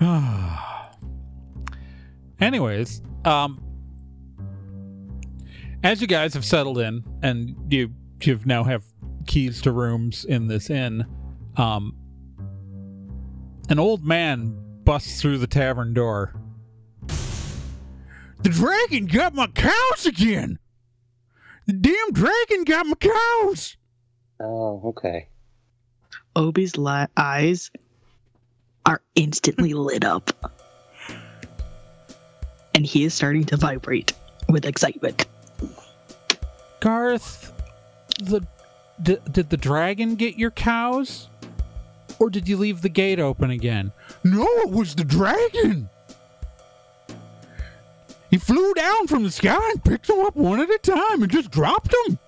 Anyways, 2.40 3.02
um, 3.26 3.62
as 5.82 6.00
you 6.00 6.06
guys 6.06 6.34
have 6.34 6.44
settled 6.44 6.78
in 6.78 7.04
and 7.22 7.56
you 7.72 7.92
you 8.22 8.38
now 8.44 8.64
have 8.64 8.84
keys 9.26 9.62
to 9.62 9.72
rooms 9.72 10.24
in 10.24 10.48
this 10.48 10.68
inn, 10.68 11.06
um, 11.56 11.96
an 13.68 13.78
old 13.78 14.04
man 14.04 14.56
busts 14.84 15.20
through 15.20 15.38
the 15.38 15.46
tavern 15.46 15.94
door. 15.94 16.34
The 17.06 18.48
dragon 18.48 19.06
got 19.06 19.34
my 19.34 19.46
cows 19.48 20.06
again. 20.06 20.58
The 21.66 21.74
damn 21.74 22.12
dragon 22.12 22.64
got 22.64 22.86
my 22.86 22.94
cows. 22.94 23.76
Oh, 24.40 24.80
okay. 24.86 25.28
Obi's 26.34 26.76
li- 26.76 27.06
eyes 27.16 27.70
are 28.86 29.02
instantly 29.14 29.74
lit 29.74 30.04
up. 30.04 30.30
And 32.74 32.86
he 32.86 33.04
is 33.04 33.12
starting 33.14 33.44
to 33.44 33.56
vibrate 33.56 34.12
with 34.48 34.64
excitement. 34.64 35.26
Garth, 36.80 37.52
the 38.18 38.46
D- 39.02 39.18
did 39.30 39.50
the 39.50 39.56
dragon 39.56 40.14
get 40.14 40.36
your 40.36 40.50
cows? 40.50 41.28
Or 42.18 42.28
did 42.28 42.48
you 42.48 42.56
leave 42.56 42.82
the 42.82 42.88
gate 42.88 43.18
open 43.18 43.50
again? 43.50 43.92
No, 44.24 44.46
it 44.58 44.70
was 44.70 44.94
the 44.94 45.04
dragon. 45.04 45.88
He 48.30 48.36
flew 48.36 48.74
down 48.74 49.06
from 49.06 49.22
the 49.22 49.30
sky 49.30 49.70
and 49.70 49.82
picked 49.82 50.06
them 50.06 50.20
up 50.20 50.36
one 50.36 50.60
at 50.60 50.70
a 50.70 50.78
time 50.78 51.22
and 51.22 51.32
just 51.32 51.50
dropped 51.50 51.94
them. 52.06 52.18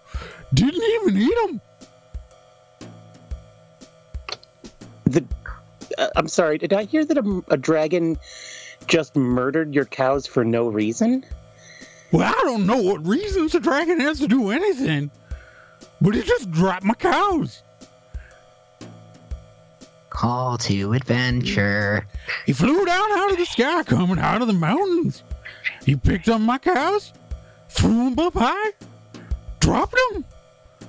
Didn't 0.55 0.83
even 0.83 1.21
eat 1.21 1.35
them. 1.47 1.61
The, 5.05 5.25
uh, 5.99 6.09
I'm 6.17 6.29
sorry. 6.29 6.59
Did 6.59 6.73
I 6.73 6.85
hear 6.85 7.05
that 7.05 7.19
a, 7.19 7.43
a 7.49 7.57
dragon 7.57 8.19
just 8.87 9.15
murdered 9.15 9.75
your 9.75 9.85
cows 9.85 10.27
for 10.27 10.45
no 10.45 10.69
reason? 10.69 11.25
Well, 12.13 12.29
I 12.29 12.43
don't 12.45 12.67
know 12.67 12.81
what 12.81 13.07
reasons 13.07 13.53
the 13.53 13.61
dragon 13.61 13.99
has 14.01 14.19
to 14.21 14.29
do 14.29 14.51
anything, 14.51 15.11
but 16.01 16.15
he 16.15 16.23
just 16.23 16.51
dropped 16.51 16.85
my 16.85 16.95
cows. 16.95 17.63
Call 20.11 20.59
to 20.59 20.93
adventure. 20.93 22.07
He 22.45 22.53
flew 22.53 22.85
down 22.85 23.13
out 23.13 23.33
of 23.33 23.39
the 23.39 23.47
sky, 23.47 23.83
coming 23.83 24.19
out 24.19 24.43
of 24.43 24.47
the 24.47 24.53
mountains. 24.53 25.23
He 25.87 25.97
picked 25.97 26.29
up 26.29 26.41
my 26.41 26.59
cows, 26.59 27.15
threw 27.71 28.11
them 28.11 28.19
up 28.19 28.35
high, 28.35 28.73
dropped 29.59 29.97
them, 30.13 30.25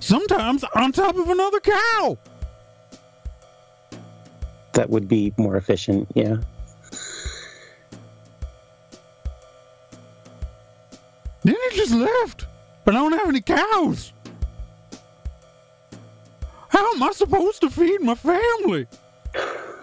sometimes 0.01 0.65
on 0.75 0.91
top 0.91 1.15
of 1.15 1.29
another 1.29 1.62
cow. 1.62 2.17
That 4.73 4.89
would 4.89 5.07
be 5.07 5.33
more 5.38 5.55
efficient. 5.55 6.09
Yeah. 6.15 6.38
Then 11.43 11.56
he 11.69 11.77
just 11.77 11.93
left, 11.93 12.45
but 12.86 12.95
I 12.95 12.99
don't 12.99 13.12
have 13.12 13.27
any 13.27 13.41
cows. 13.41 14.13
How 16.69 16.93
am 16.93 17.03
I 17.03 17.12
supposed 17.12 17.62
to 17.62 17.69
feed 17.69 18.01
my 18.01 18.15
family? 18.15 18.88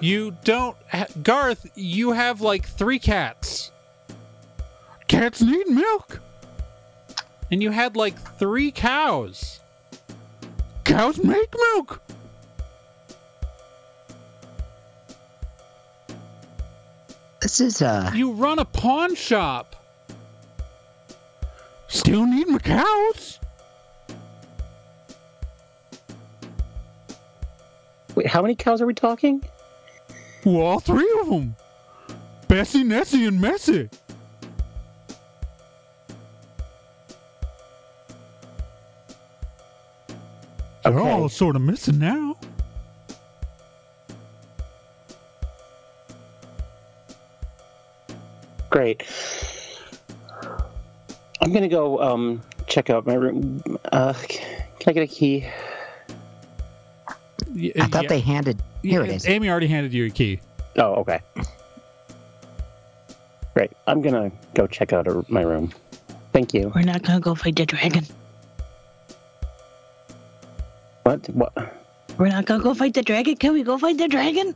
You 0.01 0.37
don't, 0.45 0.77
ha- 0.91 1.07
Garth. 1.23 1.71
You 1.75 2.13
have 2.13 2.41
like 2.41 2.67
three 2.67 2.99
cats. 2.99 3.71
Cats 5.07 5.43
need 5.43 5.69
milk. 5.69 6.21
And 7.51 7.63
you 7.63 7.71
had 7.71 7.97
like 7.97 8.19
three 8.39 8.71
cows. 8.71 9.61
Cows 10.85 11.23
make 11.23 11.55
milk. 11.75 12.01
This 17.43 17.61
is 17.61 17.83
uh 17.83 18.11
You 18.15 18.33
run 18.33 18.59
a 18.59 18.65
pawn 18.65 19.15
shop. 19.15 19.70
Still 21.91 22.25
need 22.25 22.47
my 22.47 22.59
cows. 22.59 23.41
Wait, 28.15 28.27
how 28.29 28.41
many 28.43 28.55
cows 28.55 28.81
are 28.81 28.87
we 28.87 28.95
talking? 28.95 29.43
Well, 30.45 30.57
all 30.63 30.81
three 30.81 31.11
of 31.21 31.29
them. 31.29 31.57
Bessie, 32.49 32.85
Nessie, 32.85 33.27
and 33.27 33.41
Messie. 33.41 33.91
They're 40.85 40.99
Okay. 40.99 41.11
all 41.11 41.29
sort 41.29 41.57
of 41.57 41.63
missing 41.63 41.99
now. 41.99 42.37
Great. 48.71 49.03
I'm 51.41 51.53
gonna 51.53 51.69
go 51.69 52.01
um 52.01 52.43
check 52.67 52.91
out 52.91 53.07
my 53.07 53.15
room. 53.15 53.63
Uh, 53.93 54.13
can 54.13 54.89
I 54.89 54.93
get 54.93 55.03
a 55.03 55.07
key? 55.07 55.47
I 57.77 57.87
thought 57.89 58.09
they 58.09 58.21
handed 58.21 58.63
here 58.83 59.03
it 59.03 59.11
is. 59.11 59.27
Amy 59.27 59.51
already 59.51 59.67
handed 59.67 59.93
you 59.93 60.07
a 60.07 60.11
key. 60.11 60.41
Oh, 60.77 60.95
okay. 60.97 61.21
Great. 63.55 63.73
I'm 63.87 64.01
gonna 64.01 64.31
go 64.55 64.67
check 64.67 64.93
out 64.93 65.09
a, 65.09 65.25
my 65.29 65.43
room. 65.43 65.73
Thank 66.33 66.55
you. 66.55 66.71
We're 66.75 66.83
not 66.83 67.03
gonna 67.03 67.21
go 67.21 67.35
fight 67.35 67.57
the 67.57 67.67
dragon. 67.67 68.07
What? 71.03 71.29
What? 71.31 71.53
We're 72.19 72.29
not 72.29 72.45
gonna 72.45 72.63
go 72.63 72.75
fight 72.75 72.95
the 72.95 73.03
dragon. 73.03 73.37
Can 73.37 73.53
we 73.53 73.63
go 73.63 73.79
fight 73.79 73.99
the 73.99 74.09
dragon? 74.09 74.55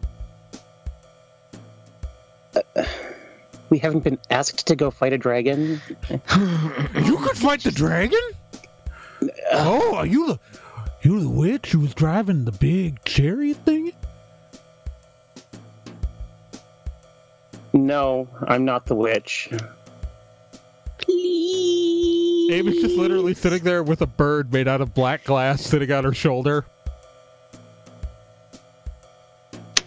We 3.74 3.80
haven't 3.80 4.04
been 4.04 4.20
asked 4.30 4.68
to 4.68 4.76
go 4.76 4.92
fight 4.92 5.12
a 5.12 5.18
dragon. 5.18 5.80
You 6.94 7.16
could 7.16 7.36
fight 7.36 7.64
the 7.64 7.72
dragon? 7.72 8.20
Oh, 9.50 9.96
are 9.96 10.06
you 10.06 10.28
the 10.28 10.38
you 11.02 11.18
the 11.18 11.28
witch 11.28 11.72
who 11.72 11.80
was 11.80 11.92
driving 11.92 12.44
the 12.44 12.52
big 12.52 13.04
chariot 13.04 13.56
thing? 13.64 13.90
No, 17.72 18.28
I'm 18.46 18.64
not 18.64 18.86
the 18.86 18.94
witch. 18.94 19.50
Please. 20.98 22.52
Amy's 22.52 22.80
just 22.80 22.96
literally 22.96 23.34
sitting 23.34 23.64
there 23.64 23.82
with 23.82 24.02
a 24.02 24.06
bird 24.06 24.52
made 24.52 24.68
out 24.68 24.82
of 24.82 24.94
black 24.94 25.24
glass 25.24 25.62
sitting 25.62 25.90
on 25.90 26.04
her 26.04 26.14
shoulder. 26.14 26.64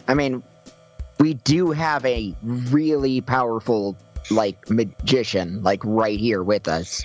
I 0.10 0.14
mean, 0.14 0.44
we 1.20 1.34
do 1.36 1.72
have 1.72 2.06
a 2.06 2.36
really 2.44 3.22
powerful 3.22 3.96
like 4.30 4.70
magician 4.70 5.64
like 5.64 5.82
right 5.84 6.20
here 6.20 6.44
with 6.44 6.68
us. 6.68 7.04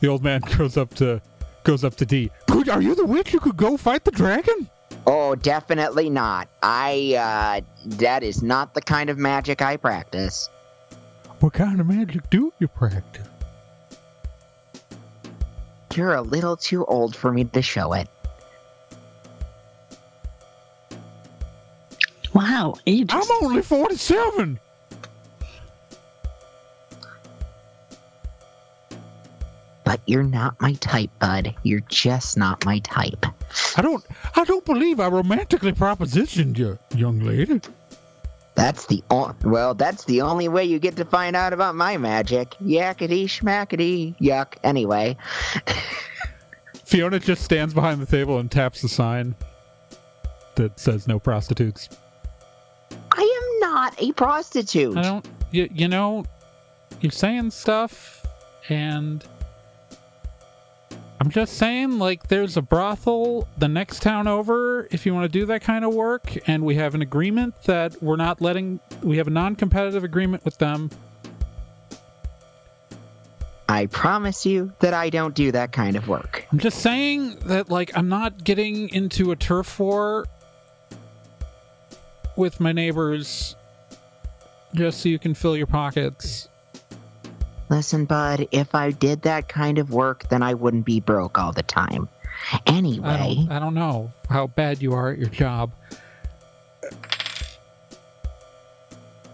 The 0.00 0.08
old 0.08 0.24
man 0.24 0.40
goes 0.58 0.76
up 0.76 0.94
to 0.94 1.20
goes 1.64 1.84
up 1.84 1.94
to 1.96 2.06
D. 2.06 2.30
Are 2.70 2.82
you 2.82 2.94
the 2.94 3.04
witch 3.04 3.30
who 3.30 3.40
could 3.40 3.56
go 3.56 3.76
fight 3.76 4.04
the 4.04 4.10
dragon? 4.10 4.68
Oh, 5.06 5.34
definitely 5.34 6.10
not. 6.10 6.48
I 6.62 7.14
uh 7.18 7.86
that 7.98 8.22
is 8.22 8.42
not 8.42 8.74
the 8.74 8.80
kind 8.80 9.10
of 9.10 9.18
magic 9.18 9.62
I 9.62 9.76
practice. 9.76 10.48
What 11.40 11.52
kind 11.52 11.80
of 11.80 11.86
magic 11.86 12.28
do 12.30 12.52
you 12.58 12.68
practice? 12.68 13.26
You're 15.94 16.14
a 16.14 16.22
little 16.22 16.56
too 16.56 16.84
old 16.86 17.14
for 17.14 17.32
me 17.32 17.44
to 17.44 17.62
show 17.62 17.92
it. 17.92 18.08
Wow, 22.34 22.74
ages. 22.86 23.10
I'm 23.30 23.44
only 23.44 23.62
47. 23.62 24.58
But 29.84 30.00
you're 30.06 30.22
not 30.22 30.60
my 30.60 30.74
type, 30.74 31.10
bud. 31.18 31.54
You're 31.64 31.80
just 31.88 32.36
not 32.36 32.64
my 32.64 32.78
type. 32.80 33.26
I 33.76 33.82
don't 33.82 34.04
I 34.36 34.44
don't 34.44 34.64
believe 34.64 35.00
I 35.00 35.08
romantically 35.08 35.72
propositioned 35.72 36.56
you, 36.56 36.78
young 36.94 37.20
lady. 37.20 37.60
That's 38.54 38.86
the 38.86 39.02
o- 39.10 39.34
well, 39.44 39.74
that's 39.74 40.04
the 40.04 40.22
only 40.22 40.48
way 40.48 40.64
you 40.64 40.78
get 40.78 40.96
to 40.96 41.04
find 41.04 41.34
out 41.34 41.52
about 41.52 41.74
my 41.74 41.96
magic. 41.96 42.50
Yakety 42.62 43.24
schmackety 43.24 44.16
yuck. 44.18 44.54
Anyway, 44.62 45.16
Fiona 46.84 47.18
just 47.18 47.42
stands 47.42 47.74
behind 47.74 48.00
the 48.00 48.06
table 48.06 48.38
and 48.38 48.50
taps 48.50 48.82
the 48.82 48.88
sign 48.88 49.34
that 50.54 50.78
says 50.78 51.08
no 51.08 51.18
prostitutes. 51.18 51.88
Not 53.82 54.00
a 54.00 54.12
prostitute. 54.12 54.96
I 54.96 55.02
don't 55.02 55.28
you, 55.50 55.68
you 55.74 55.88
know 55.88 56.24
you're 57.00 57.10
saying 57.10 57.50
stuff 57.50 58.24
and 58.68 59.24
I'm 61.18 61.30
just 61.30 61.54
saying 61.54 61.98
like 61.98 62.28
there's 62.28 62.56
a 62.56 62.62
brothel 62.62 63.48
the 63.58 63.66
next 63.66 64.00
town 64.00 64.28
over 64.28 64.86
if 64.92 65.04
you 65.04 65.12
want 65.12 65.24
to 65.24 65.36
do 65.36 65.46
that 65.46 65.62
kind 65.62 65.84
of 65.84 65.92
work 65.92 66.32
and 66.46 66.64
we 66.64 66.76
have 66.76 66.94
an 66.94 67.02
agreement 67.02 67.60
that 67.64 68.00
we're 68.00 68.14
not 68.14 68.40
letting 68.40 68.78
we 69.02 69.16
have 69.16 69.26
a 69.26 69.30
non-competitive 69.30 70.04
agreement 70.04 70.44
with 70.44 70.58
them. 70.58 70.88
I 73.68 73.86
promise 73.86 74.46
you 74.46 74.72
that 74.78 74.94
I 74.94 75.10
don't 75.10 75.34
do 75.34 75.50
that 75.50 75.72
kind 75.72 75.96
of 75.96 76.06
work. 76.06 76.46
I'm 76.52 76.60
just 76.60 76.78
saying 76.78 77.34
that 77.46 77.68
like 77.68 77.90
I'm 77.96 78.08
not 78.08 78.44
getting 78.44 78.90
into 78.90 79.32
a 79.32 79.36
turf 79.36 79.80
war 79.80 80.28
with 82.36 82.60
my 82.60 82.70
neighbors 82.70 83.56
just 84.74 85.00
so 85.00 85.08
you 85.08 85.18
can 85.18 85.34
fill 85.34 85.56
your 85.56 85.66
pockets. 85.66 86.48
Listen, 87.68 88.04
bud, 88.04 88.46
if 88.52 88.74
I 88.74 88.90
did 88.90 89.22
that 89.22 89.48
kind 89.48 89.78
of 89.78 89.90
work, 89.90 90.28
then 90.28 90.42
I 90.42 90.54
wouldn't 90.54 90.84
be 90.84 91.00
broke 91.00 91.38
all 91.38 91.52
the 91.52 91.62
time. 91.62 92.08
I 92.52 92.60
Anyway, 92.66 93.34
don't 93.36 93.52
I 93.52 93.58
don't 93.58 93.74
know 93.74 94.12
how 94.28 94.48
bad 94.48 94.82
you 94.82 94.92
are 94.92 95.10
at 95.10 95.18
your 95.18 95.28
job. 95.28 95.72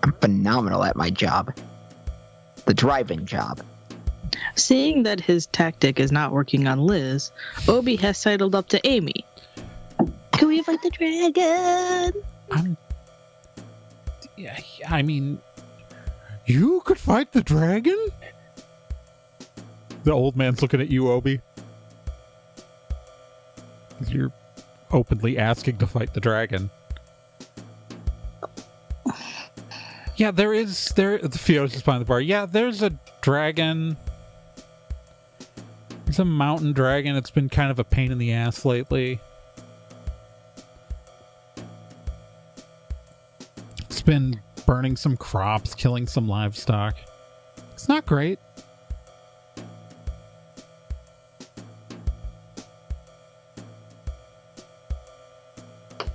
I'm 0.02 0.12
phenomenal 0.20 0.84
at 0.84 0.94
my 0.96 1.10
job. 1.10 1.56
The 2.66 2.74
driving 2.74 3.26
job. 3.26 3.60
Seeing 4.54 5.02
that 5.04 5.20
his 5.20 5.46
tactic 5.46 5.98
is 5.98 6.12
not 6.12 6.32
working 6.32 6.66
on 6.66 6.80
Liz, 6.80 7.30
Obi 7.66 7.96
has 7.96 8.18
sidled 8.18 8.54
up 8.54 8.68
to 8.68 8.86
Amy. 8.86 9.24
Can 10.32 10.48
we 10.48 10.62
fight 10.62 10.80
the 10.82 10.90
dragon? 10.90 12.22
I'm 12.52 12.76
yeah, 14.38 14.58
I 14.88 15.02
mean 15.02 15.40
you 16.46 16.80
could 16.84 16.98
fight 16.98 17.32
the 17.32 17.42
dragon? 17.42 18.08
The 20.04 20.12
old 20.12 20.36
man's 20.36 20.62
looking 20.62 20.80
at 20.80 20.88
you, 20.88 21.10
Obi. 21.10 21.40
You're 24.06 24.32
openly 24.90 25.36
asking 25.36 25.78
to 25.78 25.86
fight 25.86 26.14
the 26.14 26.20
dragon. 26.20 26.70
Yeah, 30.16 30.30
there 30.30 30.54
is 30.54 30.88
there 30.96 31.18
the 31.18 31.28
Fios 31.28 31.74
is 31.74 31.82
behind 31.82 32.00
the 32.00 32.06
bar. 32.06 32.20
Yeah, 32.20 32.46
there's 32.46 32.82
a 32.82 32.90
dragon. 33.20 33.96
There's 36.06 36.18
a 36.18 36.24
mountain 36.24 36.72
dragon. 36.72 37.14
It's 37.14 37.30
been 37.30 37.48
kind 37.48 37.70
of 37.70 37.78
a 37.78 37.84
pain 37.84 38.10
in 38.10 38.18
the 38.18 38.32
ass 38.32 38.64
lately. 38.64 39.20
Been 44.08 44.40
burning 44.64 44.96
some 44.96 45.18
crops, 45.18 45.74
killing 45.74 46.06
some 46.06 46.26
livestock. 46.26 46.96
It's 47.74 47.90
not 47.90 48.06
great. 48.06 48.38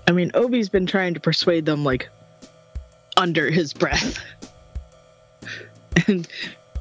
I 0.08 0.12
mean, 0.12 0.32
Obi's 0.34 0.70
been 0.70 0.88
trying 0.88 1.14
to 1.14 1.20
persuade 1.20 1.68
them 1.68 1.84
like 1.84 2.10
under 3.16 3.52
his 3.52 3.74
breath. 3.74 4.18
and 6.08 6.28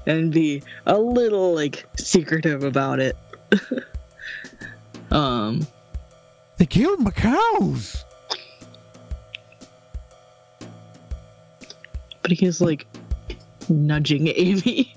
and 0.06 0.32
be 0.32 0.62
a 0.86 0.98
little 0.98 1.54
like 1.54 1.84
secretive 1.98 2.64
about 2.64 3.00
it. 3.00 3.18
um 5.10 5.66
They 6.56 6.64
killed 6.64 7.00
my 7.00 7.10
cows. 7.10 8.02
But 12.32 12.38
he's 12.38 12.62
like 12.62 12.86
nudging 13.68 14.28
Amy. 14.28 14.96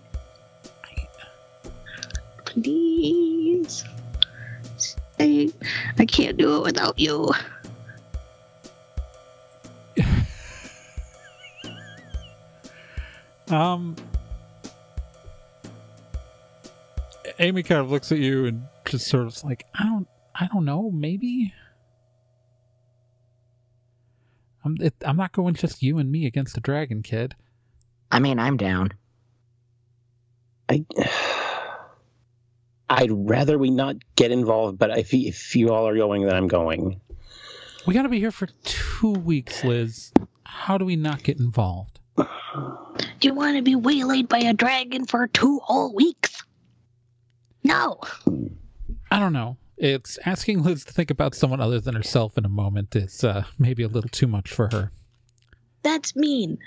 Please. 2.46 3.84
I, 5.20 5.52
I 6.00 6.06
can't 6.06 6.38
do 6.38 6.56
it 6.56 6.64
without 6.64 6.98
you. 6.98 7.30
Um, 13.50 13.98
Amy 17.38 17.64
kind 17.64 17.82
of 17.82 17.92
looks 17.92 18.14
at 18.14 18.18
you 18.20 18.46
and 18.46 18.64
just 18.86 19.08
sort 19.08 19.28
of 19.28 19.44
like, 19.44 19.66
I 19.78 19.84
don't, 19.84 20.08
I 20.34 20.48
don't 20.48 20.64
know, 20.64 20.90
maybe. 20.90 21.54
I'm, 24.66 24.78
it, 24.82 24.96
I'm 25.06 25.16
not 25.16 25.32
going 25.32 25.54
just 25.54 25.84
you 25.84 26.00
and 26.00 26.12
me 26.12 26.26
against 26.26 26.58
a 26.58 26.62
dragon, 26.62 27.04
kid. 27.04 27.36
I 28.12 28.20
mean, 28.20 28.40
I'm 28.40 28.58
down. 28.58 28.90
I, 30.68 30.84
I'd 32.90 33.12
rather 33.12 33.58
we 33.58 33.70
not 33.70 33.98
get 34.16 34.32
involved, 34.32 34.80
but 34.80 34.98
if, 34.98 35.14
if 35.14 35.56
you 35.56 35.70
all 35.70 35.88
are 35.88 35.96
going, 35.96 36.26
then 36.26 36.36
I'm 36.36 36.48
going. 36.48 37.00
We 37.86 37.94
got 37.94 38.04
to 38.04 38.10
be 38.10 38.20
here 38.20 38.32
for 38.32 38.48
two 38.64 39.12
weeks, 39.12 39.64
Liz. 39.64 40.12
How 40.44 40.78
do 40.78 40.86
we 40.86 40.96
not 40.96 41.24
get 41.24 41.40
involved? 41.40 42.00
Do 42.18 43.28
you 43.28 43.34
want 43.34 43.58
to 43.58 43.62
be 43.62 43.76
waylaid 43.76 44.30
by 44.30 44.40
a 44.40 44.54
dragon 44.54 45.06
for 45.06 45.28
two 45.28 45.60
whole 45.64 45.94
weeks? 45.94 46.44
No. 47.64 48.00
I 49.12 49.20
don't 49.20 49.34
know. 49.34 49.58
It's 49.78 50.18
asking 50.26 50.64
Liz 50.64 50.86
to 50.86 50.94
think 50.94 51.12
about 51.12 51.36
someone 51.36 51.60
other 51.60 51.80
than 51.80 51.96
herself 51.96 52.38
in 52.38 52.46
a 52.46 52.50
moment 52.50 52.96
is 52.96 53.24
uh, 53.24 53.44
maybe 53.60 53.84
a 53.84 53.88
little 53.88 54.10
too 54.10 54.28
much 54.28 54.50
for 54.50 54.70
her. 54.72 54.92
That's 55.84 56.16
mean. 56.16 56.58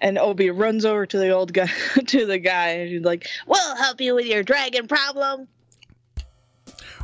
And 0.00 0.18
Obi 0.18 0.50
runs 0.50 0.84
over 0.84 1.06
to 1.06 1.18
the 1.18 1.30
old 1.30 1.52
guy 1.52 1.70
to 2.06 2.26
the 2.26 2.38
guy 2.38 2.68
and 2.70 2.88
he's 2.88 3.02
like, 3.02 3.28
We'll 3.46 3.76
help 3.76 4.00
you 4.00 4.14
with 4.14 4.26
your 4.26 4.42
dragon 4.42 4.86
problem. 4.86 5.48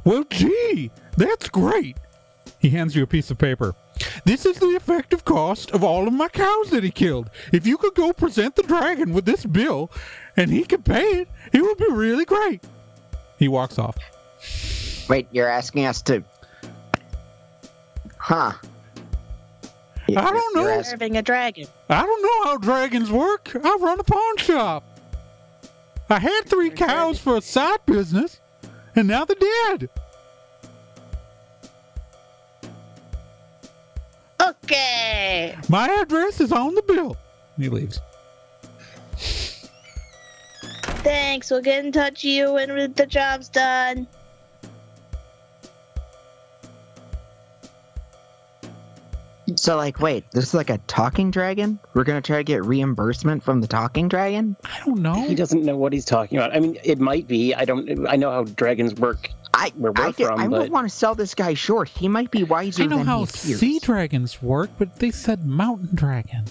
Well, 0.04 0.24
gee, 0.30 0.90
that's 1.16 1.48
great. 1.48 1.96
He 2.58 2.70
hands 2.70 2.94
you 2.94 3.02
a 3.02 3.06
piece 3.06 3.30
of 3.30 3.38
paper. 3.38 3.74
This 4.24 4.44
is 4.44 4.58
the 4.58 4.68
effective 4.68 5.24
cost 5.24 5.70
of 5.70 5.84
all 5.84 6.06
of 6.06 6.12
my 6.12 6.28
cows 6.28 6.70
that 6.70 6.84
he 6.84 6.90
killed. 6.90 7.30
If 7.52 7.66
you 7.66 7.76
could 7.76 7.94
go 7.94 8.12
present 8.12 8.56
the 8.56 8.62
dragon 8.62 9.12
with 9.12 9.24
this 9.24 9.44
bill 9.46 9.90
and 10.36 10.50
he 10.50 10.64
could 10.64 10.84
pay 10.84 11.20
it, 11.20 11.28
it 11.52 11.62
would 11.62 11.78
be 11.78 11.90
really 11.90 12.24
great. 12.24 12.62
He 13.38 13.48
walks 13.48 13.78
off. 13.78 13.96
Wait, 15.08 15.26
you're 15.32 15.48
asking 15.48 15.86
us 15.86 16.02
to. 16.02 16.22
Huh. 18.16 18.52
I 20.08 20.12
don't 20.12 20.54
know. 20.54 20.62
You're 20.62 20.72
ask- 20.72 20.90
Serving 20.90 21.16
a 21.16 21.22
dragon. 21.22 21.66
I 21.88 22.02
don't 22.02 22.22
know 22.22 22.44
how 22.44 22.56
dragons 22.58 23.10
work. 23.10 23.50
I 23.54 23.76
run 23.80 24.00
a 24.00 24.04
pawn 24.04 24.36
shop. 24.38 24.84
I 26.10 26.18
had 26.18 26.42
three 26.46 26.70
cows 26.70 27.18
for 27.18 27.36
a 27.36 27.40
side 27.40 27.78
business, 27.86 28.40
and 28.94 29.08
now 29.08 29.24
they're 29.24 29.36
dead. 29.36 29.88
Okay. 34.40 35.56
My 35.68 35.88
address 35.88 36.40
is 36.40 36.52
on 36.52 36.74
the 36.74 36.82
bill. 36.82 37.16
He 37.58 37.68
leaves. 37.68 38.00
Thanks. 41.02 41.50
We'll 41.50 41.62
get 41.62 41.84
in 41.84 41.92
touch 41.92 42.24
with 42.24 42.24
you 42.24 42.52
when 42.54 42.92
the 42.92 43.06
job's 43.06 43.48
done. 43.48 44.06
So, 49.56 49.76
like, 49.76 50.00
wait, 50.00 50.30
this 50.30 50.44
is 50.44 50.54
like 50.54 50.70
a 50.70 50.78
talking 50.86 51.30
dragon? 51.30 51.78
We're 51.92 52.04
gonna 52.04 52.22
try 52.22 52.38
to 52.38 52.44
get 52.44 52.64
reimbursement 52.64 53.42
from 53.42 53.60
the 53.60 53.66
talking 53.66 54.08
dragon? 54.08 54.56
I 54.64 54.80
don't 54.86 55.00
know. 55.00 55.22
He 55.26 55.34
doesn't 55.34 55.62
know 55.64 55.76
what 55.76 55.92
he's 55.92 56.06
talking 56.06 56.38
about. 56.38 56.56
I 56.56 56.60
mean, 56.60 56.78
it 56.82 56.98
might 56.98 57.28
be. 57.28 57.52
I 57.54 57.64
don't. 57.66 58.06
I 58.08 58.16
know 58.16 58.30
how 58.30 58.44
dragons 58.44 58.94
work. 58.94 59.28
I 59.52 59.70
Where 59.76 59.92
we're 59.92 60.06
I, 60.06 60.10
did- 60.12 60.26
from, 60.26 60.40
I 60.40 60.48
but- 60.48 60.58
don't 60.60 60.72
want 60.72 60.88
to 60.88 60.94
sell 60.94 61.14
this 61.14 61.34
guy 61.34 61.52
short. 61.54 61.88
He 61.90 62.08
might 62.08 62.30
be 62.30 62.42
wiser 62.42 62.84
I 62.84 62.86
know 62.86 62.96
than 62.98 63.06
how 63.06 63.18
he 63.18 63.24
appears. 63.24 63.60
sea 63.60 63.78
dragons 63.80 64.42
work, 64.42 64.70
but 64.78 64.96
they 64.98 65.10
said 65.10 65.46
mountain 65.46 65.90
dragon. 65.94 66.44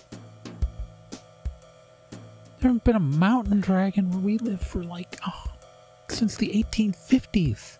There 2.59 2.69
haven't 2.69 2.83
been 2.83 2.95
a 2.95 2.99
mountain 2.99 3.59
dragon 3.59 4.09
where 4.11 4.19
we 4.19 4.37
live 4.37 4.61
for 4.61 4.83
like 4.83 5.17
oh, 5.27 5.45
since 6.09 6.37
the 6.37 6.49
1850s. 6.63 7.77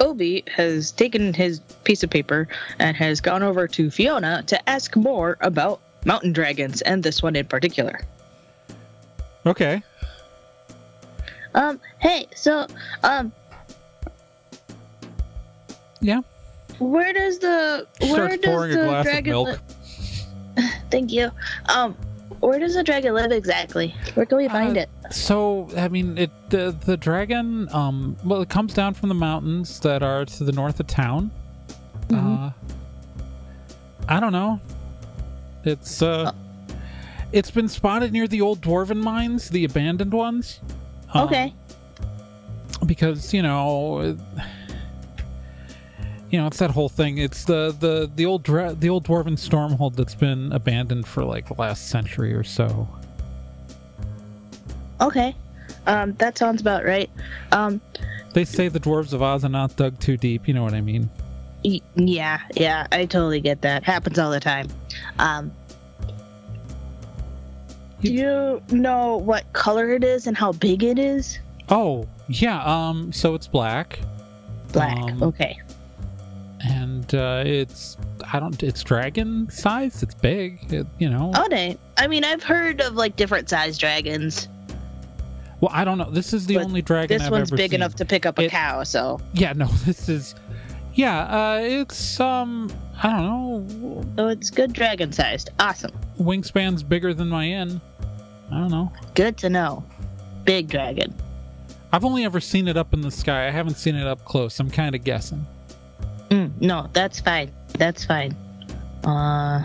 Obi 0.00 0.42
has 0.48 0.90
taken 0.90 1.32
his 1.34 1.60
piece 1.84 2.02
of 2.02 2.10
paper 2.10 2.48
and 2.78 2.96
has 2.96 3.20
gone 3.20 3.42
over 3.42 3.68
to 3.68 3.90
Fiona 3.90 4.42
to 4.46 4.68
ask 4.68 4.96
more 4.96 5.36
about 5.40 5.80
mountain 6.04 6.32
dragons 6.32 6.80
and 6.82 7.02
this 7.02 7.22
one 7.22 7.36
in 7.36 7.46
particular. 7.46 8.00
Okay. 9.46 9.82
Um. 11.54 11.80
Hey. 11.98 12.26
So. 12.34 12.66
Um. 13.02 13.32
Yeah. 16.00 16.20
Where 16.78 17.12
does 17.12 17.38
the 17.40 17.86
where 18.00 18.10
Starts 18.10 18.36
does 18.38 18.44
pouring 18.54 18.72
a 18.72 18.76
the 18.76 18.84
glass 18.84 19.06
of 19.06 19.12
dragon 19.12 19.30
milk. 19.32 19.48
li- 20.56 20.70
Thank 20.90 21.12
you. 21.12 21.30
Um. 21.68 21.96
Where 22.40 22.58
does 22.58 22.74
the 22.74 22.82
dragon 22.82 23.14
live 23.14 23.32
exactly? 23.32 23.94
Where 24.14 24.24
can 24.26 24.38
we 24.38 24.48
find 24.48 24.76
Uh, 24.76 24.80
it? 24.82 24.90
So 25.12 25.68
I 25.76 25.88
mean, 25.88 26.16
it 26.18 26.30
the 26.50 26.74
the 26.86 26.96
dragon. 26.96 27.68
Um. 27.72 28.16
Well, 28.24 28.40
it 28.42 28.48
comes 28.48 28.72
down 28.74 28.94
from 28.94 29.08
the 29.08 29.14
mountains 29.14 29.78
that 29.80 30.02
are 30.02 30.24
to 30.24 30.44
the 30.44 30.52
north 30.52 30.80
of 30.80 30.86
town. 30.86 31.30
Mhm. 32.08 32.48
Uh. 32.48 32.50
I 34.08 34.20
don't 34.20 34.32
know. 34.32 34.58
It's 35.64 36.00
uh. 36.02 36.32
It's 37.32 37.50
been 37.50 37.68
spotted 37.68 38.12
near 38.12 38.26
the 38.26 38.40
old 38.40 38.60
dwarven 38.60 38.96
mines, 38.96 39.50
the 39.50 39.64
abandoned 39.64 40.12
ones. 40.12 40.58
Um, 41.14 41.24
Okay. 41.24 41.54
because 42.86 43.32
you 43.34 43.42
know 43.42 44.16
you 46.30 46.38
know 46.38 46.46
it's 46.46 46.58
that 46.58 46.70
whole 46.70 46.88
thing 46.88 47.18
it's 47.18 47.44
the 47.44 47.74
the 47.80 48.10
the 48.14 48.24
old 48.24 48.42
dra- 48.42 48.74
the 48.74 48.88
old 48.88 49.04
dwarven 49.06 49.36
stormhold 49.36 49.96
that's 49.96 50.14
been 50.14 50.52
abandoned 50.52 51.06
for 51.06 51.24
like 51.24 51.46
the 51.48 51.54
last 51.54 51.88
century 51.88 52.32
or 52.34 52.44
so 52.44 52.88
Okay. 55.00 55.34
Um. 55.86 56.12
That 56.14 56.36
sounds 56.36 56.60
about 56.60 56.84
right. 56.84 57.08
Um. 57.52 57.80
they 58.34 58.44
say 58.44 58.68
the 58.68 58.78
dwarves 58.78 59.12
of 59.14 59.22
oz 59.22 59.44
are 59.44 59.48
not 59.48 59.74
dug 59.76 59.98
too 59.98 60.16
deep 60.18 60.46
you 60.46 60.52
know 60.54 60.62
what 60.62 60.74
i 60.74 60.80
mean 60.82 61.08
y- 61.64 61.80
Yeah. 61.94 62.40
Yeah. 62.54 62.86
I 62.92 63.06
totally 63.06 63.40
get 63.40 63.62
that. 63.62 63.82
Happens 63.84 64.18
all 64.18 64.30
the 64.30 64.40
time. 64.40 64.68
Um. 65.18 65.50
Do 68.02 68.12
you 68.12 68.62
know 68.70 69.16
what 69.18 69.50
color 69.52 69.90
it 69.92 70.04
is 70.04 70.26
and 70.26 70.36
how 70.36 70.52
big 70.52 70.82
it 70.84 70.98
is? 70.98 71.38
oh 71.70 72.06
yeah 72.28 72.62
um 72.64 73.12
so 73.12 73.34
it's 73.34 73.46
black 73.46 74.00
Black. 74.72 74.98
Um, 74.98 75.22
okay. 75.24 75.58
And 76.62 77.14
uh 77.14 77.42
it's 77.46 77.96
i 78.32 78.38
don't 78.38 78.62
it's 78.62 78.82
dragon 78.82 79.48
size 79.50 80.02
it's 80.02 80.14
big 80.14 80.72
it, 80.72 80.86
you 80.98 81.08
know 81.08 81.32
Oh, 81.34 81.48
dang. 81.48 81.78
I 81.96 82.06
mean, 82.06 82.24
I've 82.24 82.42
heard 82.42 82.80
of 82.82 82.94
like 82.94 83.16
different 83.16 83.48
size 83.48 83.78
dragons. 83.78 84.48
well 85.60 85.70
i 85.72 85.84
don't 85.84 85.96
know 85.98 86.10
this 86.10 86.32
is 86.34 86.46
the 86.46 86.56
But 86.56 86.64
only 86.64 86.82
dragon 86.82 87.16
This 87.18 87.26
I've 87.26 87.32
one's 87.32 87.50
big 87.50 87.70
seen. 87.70 87.80
enough 87.80 87.94
to 87.96 88.04
pick 88.04 88.26
up 88.26 88.38
a 88.38 88.44
It- 88.44 88.50
cow, 88.50 88.82
so 88.82 89.20
yeah 89.32 89.52
no 89.54 89.66
this 89.86 90.08
is 90.08 90.34
yeah 90.94 91.20
uh 91.20 91.58
it's 91.62 92.20
um 92.20 92.70
i 93.02 93.08
don't 93.08 93.26
know 93.26 94.04
Oh, 94.18 94.28
it's 94.28 94.50
good 94.50 94.72
dragon 94.74 95.12
sized. 95.12 95.48
Awesome. 95.58 95.92
wingspan's 96.18 96.82
bigger 96.82 97.14
than 97.14 97.28
my 97.28 97.46
inn. 97.46 97.80
I 98.52 98.58
don't 98.58 98.70
know. 98.70 98.92
Good 99.14 99.38
to 99.38 99.48
know. 99.48 99.84
big 100.44 100.68
dragon. 100.68 101.14
I've 101.92 102.04
only 102.04 102.24
ever 102.24 102.40
seen 102.40 102.68
it 102.68 102.76
up 102.76 102.92
in 102.92 103.00
the 103.00 103.10
sky. 103.10 103.46
I 103.46 103.50
haven't 103.50 103.76
seen 103.76 103.94
it 103.94 104.06
up 104.06 104.24
close. 104.24 104.58
I'm 104.60 104.70
kind 104.70 104.94
of 104.94 105.04
guessing. 105.04 105.46
Mm, 106.30 106.60
no, 106.60 106.88
that's 106.92 107.20
fine. 107.20 107.52
That's 107.76 108.04
fine. 108.04 108.36
Uh. 109.04 109.64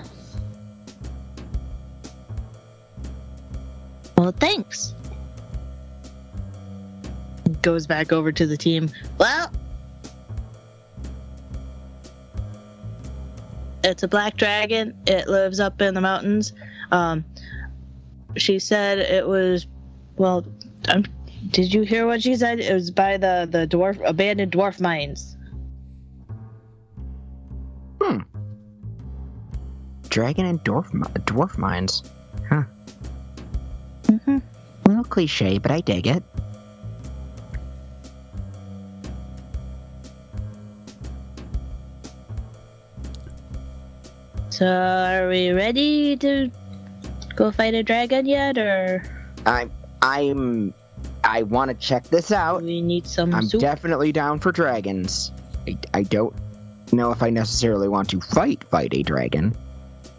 Well, 4.18 4.32
thanks. 4.32 4.94
Goes 7.62 7.86
back 7.86 8.12
over 8.12 8.32
to 8.32 8.48
the 8.48 8.58
team. 8.58 8.90
Well, 9.20 9.52
it's 13.84 14.02
a 14.02 14.08
black 14.08 14.36
dragon. 14.38 14.98
It 15.06 15.28
lives 15.28 15.60
up 15.60 15.80
in 15.82 15.94
the 15.94 16.02
mountains. 16.02 16.54
Um, 16.92 17.24
she 18.36 18.58
said 18.58 19.00
it 19.00 19.28
was. 19.28 19.68
Well, 20.18 20.46
um, 20.90 21.06
did 21.52 21.74
you 21.74 21.84
hear 21.84 22.08
what 22.08 22.24
she 22.24 22.36
said? 22.36 22.60
It 22.60 22.74
was 22.74 22.90
by 22.90 23.18
the 23.18 23.48
the 23.50 23.68
dwarf 23.68 24.02
abandoned 24.04 24.52
dwarf 24.52 24.80
mines. 24.82 25.35
Dragon 30.16 30.46
and 30.46 30.64
dwarf 30.64 30.88
dwarf 31.26 31.58
mines. 31.58 32.02
Huh. 32.48 32.64
Mm-hmm. 34.04 34.38
A 34.38 34.88
little 34.88 35.04
cliche, 35.04 35.58
but 35.58 35.72
I 35.72 35.82
dig 35.82 36.08
it. 36.08 36.24
So, 44.52 44.66
are 44.66 45.28
we 45.28 45.52
ready 45.52 46.16
to 46.16 46.50
go 47.36 47.52
fight 47.52 47.74
a 47.74 47.84
dragon 47.84 48.26
yet, 48.26 48.58
or 48.58 49.04
I'm 49.46 49.70
I'm 50.02 50.74
I 51.26 51.44
want 51.44 51.72
to 51.72 51.76
check 51.76 52.06
this 52.06 52.32
out. 52.32 52.64
we 52.64 52.82
need 52.82 53.06
some 53.06 53.36
I'm 53.36 53.50
soup? 53.50 53.60
definitely 53.60 54.14
down 54.14 54.40
for 54.40 54.54
dragons. 54.54 55.34
I, 55.68 55.78
I 55.94 56.04
don't 56.04 56.34
know 56.94 57.12
if 57.12 57.22
I 57.22 57.30
necessarily 57.30 57.90
want 57.90 58.10
to 58.12 58.22
fight 58.22 58.64
fight 58.72 58.94
a 58.94 59.04
dragon, 59.04 59.54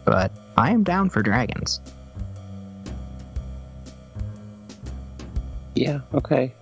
but 0.07 0.31
I 0.55 0.71
am 0.71 0.83
down 0.83 1.09
for 1.09 1.21
dragons. 1.21 1.81
Yeah, 5.75 5.99
okay. 6.13 6.53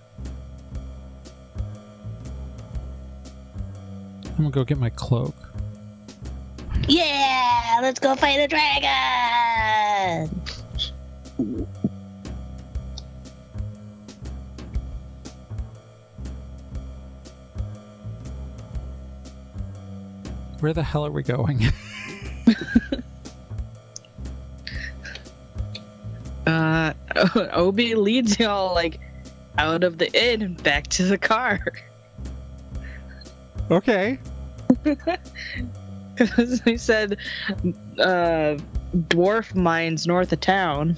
I'm 4.26 4.36
gonna 4.36 4.50
go 4.50 4.64
get 4.64 4.78
my 4.78 4.90
cloak. 4.90 5.36
Yeah, 6.88 7.78
let's 7.80 8.00
go 8.00 8.16
fight 8.16 8.40
a 8.40 8.48
dragon. 8.48 10.28
Where 20.58 20.72
the 20.72 20.82
hell 20.82 21.06
are 21.06 21.12
we 21.12 21.22
going? 21.22 21.60
Uh, 26.46 26.92
Obi 27.52 27.94
leads 27.94 28.38
y'all 28.38 28.74
like 28.74 28.98
out 29.58 29.82
of 29.84 29.98
the 29.98 30.10
inn 30.12 30.42
and 30.42 30.62
back 30.62 30.86
to 30.88 31.02
the 31.04 31.18
car. 31.18 31.60
okay. 33.70 34.18
Because 36.16 36.62
they 36.62 36.78
said 36.78 37.18
uh, 37.98 38.56
dwarf 38.96 39.54
mines 39.54 40.06
north 40.06 40.32
of 40.32 40.40
town. 40.40 40.96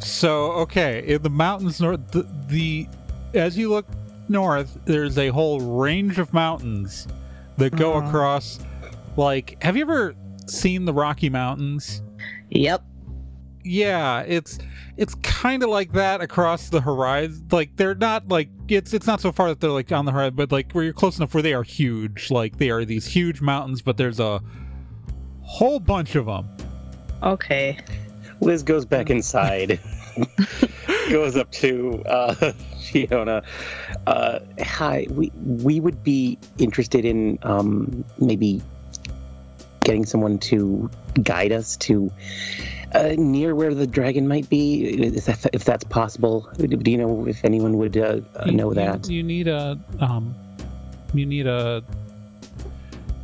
So 0.00 0.50
okay, 0.52 1.06
in 1.06 1.22
the 1.22 1.30
mountains 1.30 1.80
north, 1.80 2.00
the, 2.10 2.26
the 2.48 2.88
as 3.32 3.56
you 3.56 3.68
look 3.68 3.86
north, 4.28 4.76
there's 4.86 5.18
a 5.18 5.28
whole 5.28 5.60
range 5.60 6.18
of 6.18 6.32
mountains 6.34 7.06
that 7.58 7.76
go 7.76 7.92
Uh-huh. 7.94 8.08
across. 8.08 8.58
Like, 9.16 9.56
have 9.62 9.76
you 9.76 9.82
ever 9.82 10.16
seen 10.46 10.84
the 10.84 10.92
Rocky 10.94 11.28
Mountains? 11.30 12.02
Yep. 12.48 12.82
Yeah, 13.62 14.22
it's 14.22 14.58
it's 15.00 15.14
kind 15.22 15.62
of 15.62 15.70
like 15.70 15.92
that 15.92 16.20
across 16.20 16.68
the 16.68 16.82
horizon. 16.82 17.48
Like 17.50 17.74
they're 17.76 17.94
not 17.94 18.28
like 18.28 18.50
it's 18.68 18.92
it's 18.92 19.06
not 19.06 19.22
so 19.22 19.32
far 19.32 19.48
that 19.48 19.58
they're 19.58 19.70
like 19.70 19.90
on 19.90 20.04
the 20.04 20.12
horizon, 20.12 20.34
but 20.34 20.52
like 20.52 20.72
where 20.72 20.84
you're 20.84 20.92
close 20.92 21.16
enough 21.16 21.32
where 21.32 21.42
they 21.42 21.54
are 21.54 21.62
huge. 21.62 22.30
Like 22.30 22.58
they 22.58 22.68
are 22.68 22.84
these 22.84 23.06
huge 23.06 23.40
mountains, 23.40 23.80
but 23.80 23.96
there's 23.96 24.20
a 24.20 24.42
whole 25.40 25.80
bunch 25.80 26.16
of 26.16 26.26
them. 26.26 26.46
Okay. 27.22 27.78
Liz 28.42 28.62
goes 28.62 28.84
back 28.84 29.08
inside, 29.08 29.80
goes 31.10 31.34
up 31.34 31.50
to 31.52 32.02
uh, 32.04 32.52
Fiona. 32.82 33.42
Uh, 34.06 34.40
hi, 34.60 35.06
we 35.12 35.32
we 35.34 35.80
would 35.80 36.04
be 36.04 36.38
interested 36.58 37.06
in 37.06 37.38
um, 37.42 38.04
maybe 38.18 38.60
getting 39.82 40.04
someone 40.04 40.38
to 40.38 40.90
guide 41.22 41.52
us 41.52 41.78
to 41.78 42.12
uh, 42.94 43.14
near 43.18 43.54
where 43.54 43.74
the 43.74 43.86
dragon 43.86 44.26
might 44.26 44.48
be, 44.48 44.84
if, 45.04 45.24
that, 45.26 45.46
if 45.52 45.64
that's 45.64 45.84
possible. 45.84 46.48
Do 46.56 46.90
you 46.90 46.96
know 46.98 47.26
if 47.26 47.44
anyone 47.44 47.76
would 47.78 47.96
uh, 47.96 48.20
You- 48.46 48.52
know 48.52 48.68
you- 48.70 48.74
that? 48.74 49.08
You, 49.08 49.22
need 49.22 49.48
a 49.48 49.78
um, 50.00 50.34
you 51.14 51.26
need 51.26 51.46
a 51.46 51.82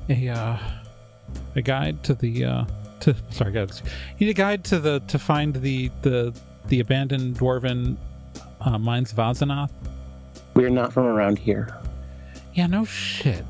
a 0.08 0.28
uh, 0.28 0.58
a 1.56 1.62
guide 1.62 2.02
to 2.04 2.14
the 2.14 2.44
uh, 2.44 2.64
to 3.00 3.14
sorry 3.30 3.52
guys, 3.52 3.82
you 4.18 4.26
need 4.26 4.30
a 4.32 4.34
guide 4.34 4.64
to 4.64 4.78
the 4.78 5.00
to 5.08 5.18
find 5.18 5.54
the 5.56 5.90
the 6.02 6.34
the 6.68 6.80
abandoned 6.80 7.38
dwarven 7.38 7.96
uh, 8.60 8.78
mines 8.78 9.12
of 9.12 9.18
Azanath. 9.18 9.70
We're 10.54 10.70
not 10.70 10.92
from 10.92 11.06
around 11.06 11.38
here. 11.38 11.76
Yeah, 12.54 12.66
no 12.66 12.84
shit. 12.84 13.44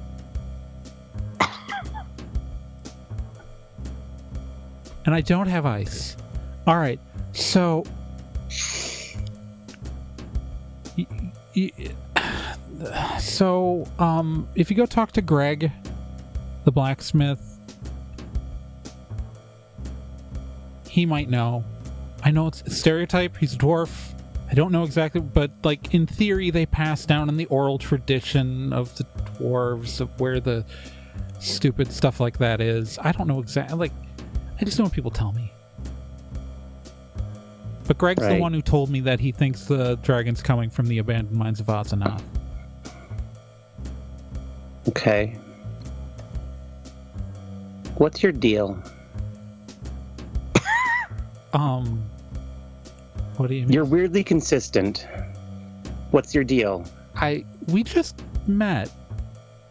And 5.07 5.15
I 5.15 5.21
don't 5.21 5.47
have 5.47 5.65
ice. 5.65 6.17
All 6.67 6.77
right, 6.77 7.01
so. 7.33 7.85
So, 13.19 13.89
um, 13.99 14.47
if 14.55 14.71
you 14.71 14.77
go 14.77 14.85
talk 14.85 15.13
to 15.13 15.23
Greg, 15.23 15.73
the 16.65 16.71
blacksmith, 16.71 17.59
he 20.87 21.07
might 21.07 21.31
know. 21.31 21.65
I 22.23 22.31
know 22.33 22.49
it's 22.49 22.61
a 22.63 22.71
stereotype. 22.71 23.39
He's 23.39 23.55
a 23.55 23.57
dwarf. 23.57 24.13
I 24.51 24.55
don't 24.55 24.73
know 24.73 24.85
exactly, 24.85 25.23
but 25.23 25.51
like 25.65 25.95
in 25.95 26.07
theory, 26.07 26.51
they 26.51 26.67
pass 26.67 27.07
down 27.07 27.31
in 27.31 27.39
the 27.39 27.47
oral 27.47 27.79
tradition 27.79 28.75
of 28.75 28.95
the 28.97 29.05
dwarves 29.39 30.01
of 30.01 30.21
where 30.21 30.39
the 30.39 30.67
stupid 31.39 31.91
stuff 31.93 32.21
like 32.21 32.39
that 32.39 32.61
is. 32.61 32.99
I 33.01 33.13
don't 33.13 33.27
know 33.27 33.41
exactly. 33.41 33.79
Like, 33.79 33.93
I 34.59 34.65
just 34.65 34.77
don't 34.77 34.85
know 34.85 34.89
what 34.89 34.95
people 34.95 35.11
tell 35.11 35.33
me. 35.33 35.53
But 37.87 37.99
Greg's 37.99 38.27
the 38.27 38.39
one 38.39 38.53
who 38.53 38.63
told 38.63 38.91
me 38.91 39.01
that 39.01 39.21
he 39.21 39.31
thinks 39.31 39.65
the 39.65 39.97
dragon's 40.03 40.43
coming 40.43 40.71
from 40.71 40.89
the 40.89 40.99
abandoned 40.99 41.37
mines 41.37 41.61
of 41.61 41.67
Azanoth. 41.67 42.23
Okay. 44.89 45.37
What's 47.97 48.23
your 48.23 48.33
deal? 48.33 48.83
Um, 51.53 52.05
what 53.39 53.47
do 53.49 53.55
you 53.55 53.63
mean? 53.63 53.73
You're 53.73 53.87
weirdly 53.87 54.23
consistent. 54.23 55.07
What's 56.11 56.35
your 56.35 56.45
deal? 56.45 56.85
I 57.15 57.47
we 57.69 57.83
just 57.83 58.23
met, 58.47 58.91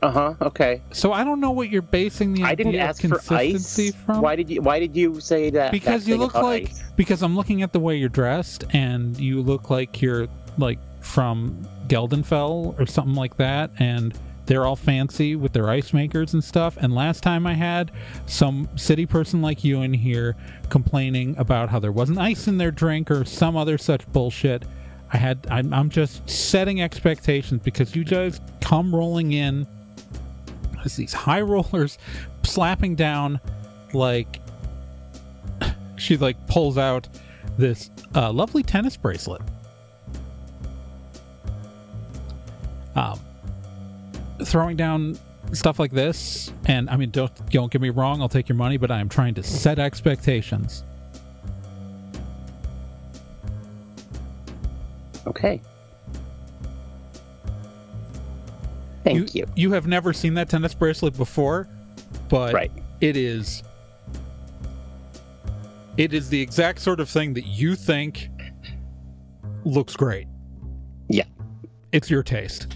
Uh 0.02 0.12
huh. 0.12 0.34
Okay. 0.42 0.82
so 0.92 1.14
I 1.14 1.24
don't 1.24 1.40
know 1.40 1.52
what 1.52 1.70
you're 1.70 1.82
basing 1.82 2.34
the 2.34 2.44
I 2.44 2.54
didn't 2.54 2.72
idea 2.76 2.84
of 2.84 2.90
ask 2.90 3.02
for 3.02 3.16
ice. 3.36 3.52
consistency 3.52 3.92
from. 4.06 4.22
Why 4.22 4.36
did 4.36 4.50
you? 4.50 4.62
Why 4.62 4.80
did 4.80 4.96
you 4.96 5.20
say 5.20 5.50
that? 5.52 5.72
because 5.72 6.04
that 6.04 6.10
you 6.10 6.16
thing 6.16 6.22
look 6.22 6.32
about 6.32 6.44
like 6.44 6.70
ice? 6.70 6.84
because 6.96 7.24
I'm 7.24 7.36
looking 7.36 7.62
at 7.62 7.74
the 7.74 7.80
way 7.80 7.96
you're 7.96 8.10
dressed 8.10 8.66
and 8.72 9.18
you 9.20 9.42
look 9.42 9.70
like 9.70 10.02
you're 10.02 10.28
like 10.58 10.80
from 11.02 11.68
Geldenfell 11.88 12.80
or 12.80 12.86
something 12.86 13.16
like 13.16 13.38
that 13.38 13.72
and 13.80 14.18
they're 14.48 14.66
all 14.66 14.76
fancy 14.76 15.36
with 15.36 15.54
their 15.54 15.70
ice 15.70 15.92
makers 15.94 16.34
and 16.34 16.44
stuff 16.44 16.78
and 16.78 16.94
last 16.94 17.24
time 17.24 17.48
I 17.48 17.54
had 17.54 17.92
some 18.28 18.70
city 18.76 19.06
person 19.06 19.42
like 19.42 19.64
you 19.64 19.82
in 19.82 19.94
here 19.94 20.36
complaining 20.70 21.36
about 21.38 21.70
how 21.70 21.80
there 21.80 21.92
wasn't 21.92 22.20
ice 22.20 22.48
in 22.48 22.58
their 22.58 22.72
drink 22.72 23.10
or 23.10 23.26
some 23.26 23.56
other 23.58 23.78
such 23.78 24.08
bullshit 24.12 24.64
I 25.12 25.18
had 25.18 25.48
I'm, 25.50 25.74
I'm 25.74 25.90
just 25.90 26.28
setting 26.30 26.82
expectations 26.82 27.62
because 27.64 27.96
you 27.96 28.04
guys 28.04 28.40
come 28.62 28.94
rolling 28.94 29.34
in 29.34 29.68
as 30.86 30.96
these 30.96 31.14
high 31.14 31.42
rollers 31.42 31.98
slapping 32.44 32.96
down 32.96 33.40
like 33.94 34.40
she 35.98 36.18
like 36.18 36.48
pulls 36.48 36.78
out 36.78 37.08
this 37.58 37.90
uh, 38.14 38.32
lovely 38.32 38.64
tennis 38.64 38.98
bracelet. 38.98 39.42
Um, 42.96 43.20
throwing 44.44 44.78
down 44.78 45.18
stuff 45.52 45.80
like 45.80 45.92
this, 45.92 46.52
and 46.66 46.90
I 46.90 46.96
mean, 46.96 47.12
don't 47.12 47.50
don't 47.50 47.72
get 47.72 47.82
me 47.82 47.90
wrong, 47.90 48.22
I'll 48.22 48.30
take 48.30 48.48
your 48.48 48.56
money, 48.56 48.78
but 48.78 48.92
I 48.92 49.00
am 49.00 49.10
trying 49.10 49.34
to 49.36 49.44
set 49.44 49.80
expectations. 49.80 50.84
Okay. 55.28 55.62
Thank 59.06 59.36
you. 59.36 59.46
You 59.56 59.72
have 59.72 59.86
never 59.88 60.12
seen 60.14 60.34
that 60.34 60.50
tennis 60.50 60.74
bracelet 60.74 61.16
before, 61.16 61.70
but 62.28 62.54
Right. 62.54 62.72
it 63.02 63.16
is 63.16 63.64
it 65.98 66.12
is 66.14 66.28
the 66.28 66.42
exact 66.42 66.80
sort 66.82 67.00
of 67.00 67.08
thing 67.10 67.34
that 67.36 67.46
you 67.46 67.76
think 67.76 68.28
looks 69.64 69.96
great. 69.96 70.28
Yeah. 71.08 71.24
It's 71.94 72.10
your 72.10 72.22
taste. 72.24 72.74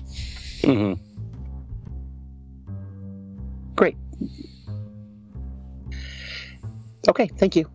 hmm 0.63 0.93
Great. 3.75 3.97
Okay, 7.07 7.27
thank 7.37 7.55
you. 7.55 7.69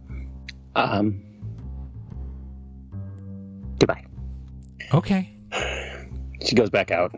Um. 0.77 1.21
Goodbye. 3.79 4.05
Okay. 4.93 5.31
She 6.45 6.55
goes 6.55 6.71
back 6.71 6.91
out. 6.91 7.15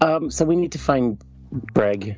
Um, 0.00 0.30
so 0.30 0.44
we 0.44 0.56
need 0.56 0.72
to 0.72 0.78
find 0.78 1.22
Greg. 1.74 2.16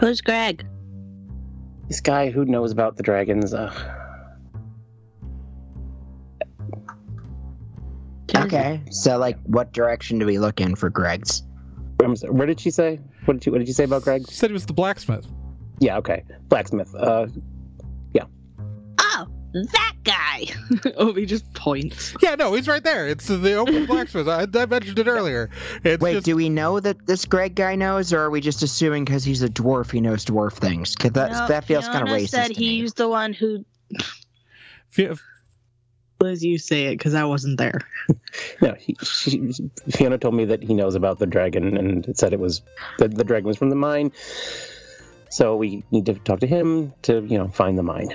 Who's 0.00 0.20
Greg? 0.20 0.66
This 1.88 2.00
guy 2.00 2.30
who 2.30 2.44
knows 2.44 2.72
about 2.72 2.96
the 2.96 3.02
dragons. 3.02 3.52
Uh, 3.52 3.72
Okay, 8.36 8.80
so 8.90 9.18
like, 9.18 9.38
what 9.44 9.72
direction 9.72 10.18
do 10.18 10.26
we 10.26 10.38
look 10.38 10.60
in 10.60 10.74
for 10.74 10.88
Greg's? 10.88 11.42
I'm 12.02 12.16
sorry, 12.16 12.32
where 12.32 12.46
did 12.46 12.60
she 12.60 12.70
say? 12.70 12.98
What 13.24 13.34
did 13.34 13.46
you 13.46 13.52
What 13.52 13.58
did 13.58 13.68
you 13.68 13.74
say 13.74 13.84
about 13.84 14.02
Greg? 14.02 14.26
She 14.28 14.34
said 14.34 14.50
he 14.50 14.54
was 14.54 14.66
the 14.66 14.72
blacksmith. 14.72 15.26
Yeah, 15.80 15.98
okay, 15.98 16.24
blacksmith. 16.48 16.94
Uh, 16.94 17.26
that 19.52 19.94
guy. 20.04 20.46
Oh, 20.96 21.08
Obi 21.08 21.26
just 21.26 21.52
points. 21.52 22.14
Yeah, 22.22 22.36
no, 22.36 22.54
he's 22.54 22.68
right 22.68 22.82
there. 22.82 23.08
It's 23.08 23.26
the 23.26 23.54
open 23.54 23.86
blacksmith. 23.86 24.28
I, 24.28 24.46
I 24.54 24.66
mentioned 24.66 24.98
it 24.98 25.06
earlier. 25.08 25.50
It's 25.84 26.00
Wait, 26.00 26.14
just, 26.14 26.24
do 26.24 26.36
we 26.36 26.48
know 26.48 26.78
that 26.80 27.06
this 27.06 27.24
Greg 27.24 27.54
guy 27.54 27.74
knows, 27.74 28.12
or 28.12 28.20
are 28.20 28.30
we 28.30 28.40
just 28.40 28.62
assuming 28.62 29.04
because 29.04 29.24
he's 29.24 29.42
a 29.42 29.48
dwarf 29.48 29.90
he 29.90 30.00
knows 30.00 30.24
dwarf 30.24 30.52
things? 30.54 30.94
Because 30.94 31.12
that 31.12 31.32
No, 31.32 31.48
that 31.48 31.64
feels 31.64 31.86
kind 31.86 32.02
of 32.02 32.08
Fiona 32.08 32.22
racist. 32.22 32.28
said 32.30 32.54
to 32.54 32.60
me. 32.60 32.80
he's 32.80 32.94
the 32.94 33.08
one 33.08 33.32
who. 33.32 33.64
Fi- 34.88 35.10
Liz, 36.20 36.44
you 36.44 36.58
say 36.58 36.86
it 36.86 36.92
because 36.98 37.14
I 37.14 37.24
wasn't 37.24 37.58
there. 37.58 37.80
no, 38.62 38.74
he, 38.74 38.94
she, 39.02 39.52
Fiona 39.90 40.18
told 40.18 40.34
me 40.34 40.44
that 40.46 40.62
he 40.62 40.74
knows 40.74 40.94
about 40.94 41.18
the 41.18 41.26
dragon 41.26 41.76
and 41.76 42.06
said 42.16 42.32
it 42.32 42.40
was 42.40 42.62
the, 42.98 43.08
the 43.08 43.24
dragon 43.24 43.46
was 43.48 43.56
from 43.56 43.70
the 43.70 43.76
mine. 43.76 44.12
So 45.30 45.56
we 45.56 45.84
need 45.90 46.06
to 46.06 46.14
talk 46.14 46.40
to 46.40 46.46
him 46.46 46.92
to 47.02 47.20
you 47.22 47.38
know 47.38 47.48
find 47.48 47.76
the 47.78 47.82
mine. 47.82 48.14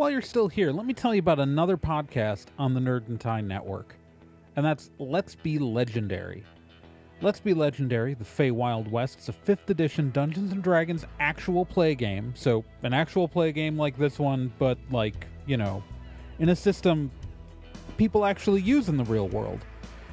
While 0.00 0.08
you're 0.08 0.22
still 0.22 0.48
here, 0.48 0.72
let 0.72 0.86
me 0.86 0.94
tell 0.94 1.14
you 1.14 1.18
about 1.18 1.38
another 1.38 1.76
podcast 1.76 2.46
on 2.58 2.72
the 2.72 2.80
Nerd 2.80 3.06
and 3.08 3.20
Tie 3.20 3.42
Network. 3.42 3.94
And 4.56 4.64
that's 4.64 4.90
Let's 4.98 5.34
Be 5.34 5.58
Legendary. 5.58 6.42
Let's 7.20 7.38
Be 7.38 7.52
Legendary, 7.52 8.14
the 8.14 8.24
Fey 8.24 8.50
Wild 8.50 8.90
West, 8.90 9.18
is 9.18 9.28
a 9.28 9.34
5th 9.34 9.68
edition 9.68 10.10
Dungeons 10.10 10.52
and 10.52 10.62
Dragons 10.62 11.04
actual 11.18 11.66
play 11.66 11.94
game. 11.94 12.32
So, 12.34 12.64
an 12.82 12.94
actual 12.94 13.28
play 13.28 13.52
game 13.52 13.76
like 13.76 13.98
this 13.98 14.18
one, 14.18 14.50
but 14.58 14.78
like, 14.90 15.26
you 15.46 15.58
know, 15.58 15.84
in 16.38 16.48
a 16.48 16.56
system 16.56 17.10
people 17.98 18.24
actually 18.24 18.62
use 18.62 18.88
in 18.88 18.96
the 18.96 19.04
real 19.04 19.28
world. 19.28 19.66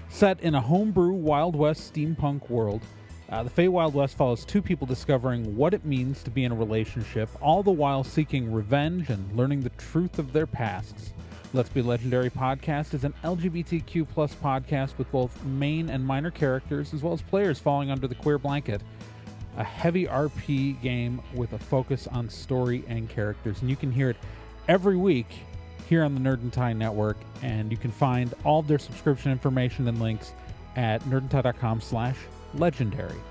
Set 0.10 0.42
in 0.42 0.54
a 0.54 0.60
homebrew 0.60 1.14
Wild 1.14 1.56
West 1.56 1.94
steampunk 1.94 2.50
world, 2.50 2.82
uh, 3.30 3.44
the 3.44 3.50
Fey 3.50 3.68
Wild 3.68 3.94
West 3.94 4.16
follows 4.16 4.46
two 4.46 4.62
people 4.62 4.88
discovering 4.88 5.58
what 5.58 5.74
it 5.74 5.84
means 5.84 6.24
to 6.24 6.32
be 6.32 6.46
in 6.46 6.52
a 6.52 6.56
relationship, 6.56 7.30
all 7.42 7.62
the 7.62 7.72
while 7.72 8.04
seeking 8.04 8.54
revenge 8.54 9.10
and 9.10 9.36
learning 9.36 9.62
the 9.62 9.70
truth 9.72 10.18
of 10.18 10.32
their 10.32 10.48
pasts. 10.48 11.12
Let's 11.54 11.70
Be 11.70 11.82
Legendary 11.82 12.30
podcast 12.30 12.94
is 12.94 13.04
an 13.04 13.14
LGBTQ 13.24 14.08
plus 14.10 14.34
podcast 14.36 14.98
with 14.98 15.12
both 15.12 15.44
main 15.44 15.90
and 15.90 16.06
minor 16.06 16.32
characters, 16.32 16.94
as 16.94 17.04
well 17.04 17.14
as 17.14 17.22
players 17.22 17.60
falling 17.60 17.92
under 17.92 18.08
the 18.08 18.16
queer 18.16 18.38
blanket. 18.38 18.82
A 19.58 19.64
heavy 19.64 20.06
RP 20.06 20.82
game 20.82 21.22
with 21.34 21.54
a 21.54 21.60
focus 21.60 22.08
on 22.08 22.30
story 22.30 22.84
and 22.88 23.10
characters, 23.10 23.62
and 23.62 23.70
you 23.70 23.76
can 23.76 23.92
hear 23.92 24.10
it 24.10 24.18
every 24.68 24.98
week 24.98 25.28
here 25.88 26.04
on 26.04 26.14
the 26.14 26.22
Nerd 26.22 26.42
and 26.42 26.54
Tie 26.54 26.74
Network, 26.74 27.18
and 27.42 27.72
you 27.72 27.78
can 27.78 27.92
find 27.92 28.34
all 28.44 28.62
their 28.62 28.80
subscription 28.80 29.32
information 29.32 29.88
and 29.88 30.00
links 30.00 30.34
at 30.76 31.02
nerdandtie.com 31.06 31.82
slash 31.82 32.18
legendary. 32.60 33.22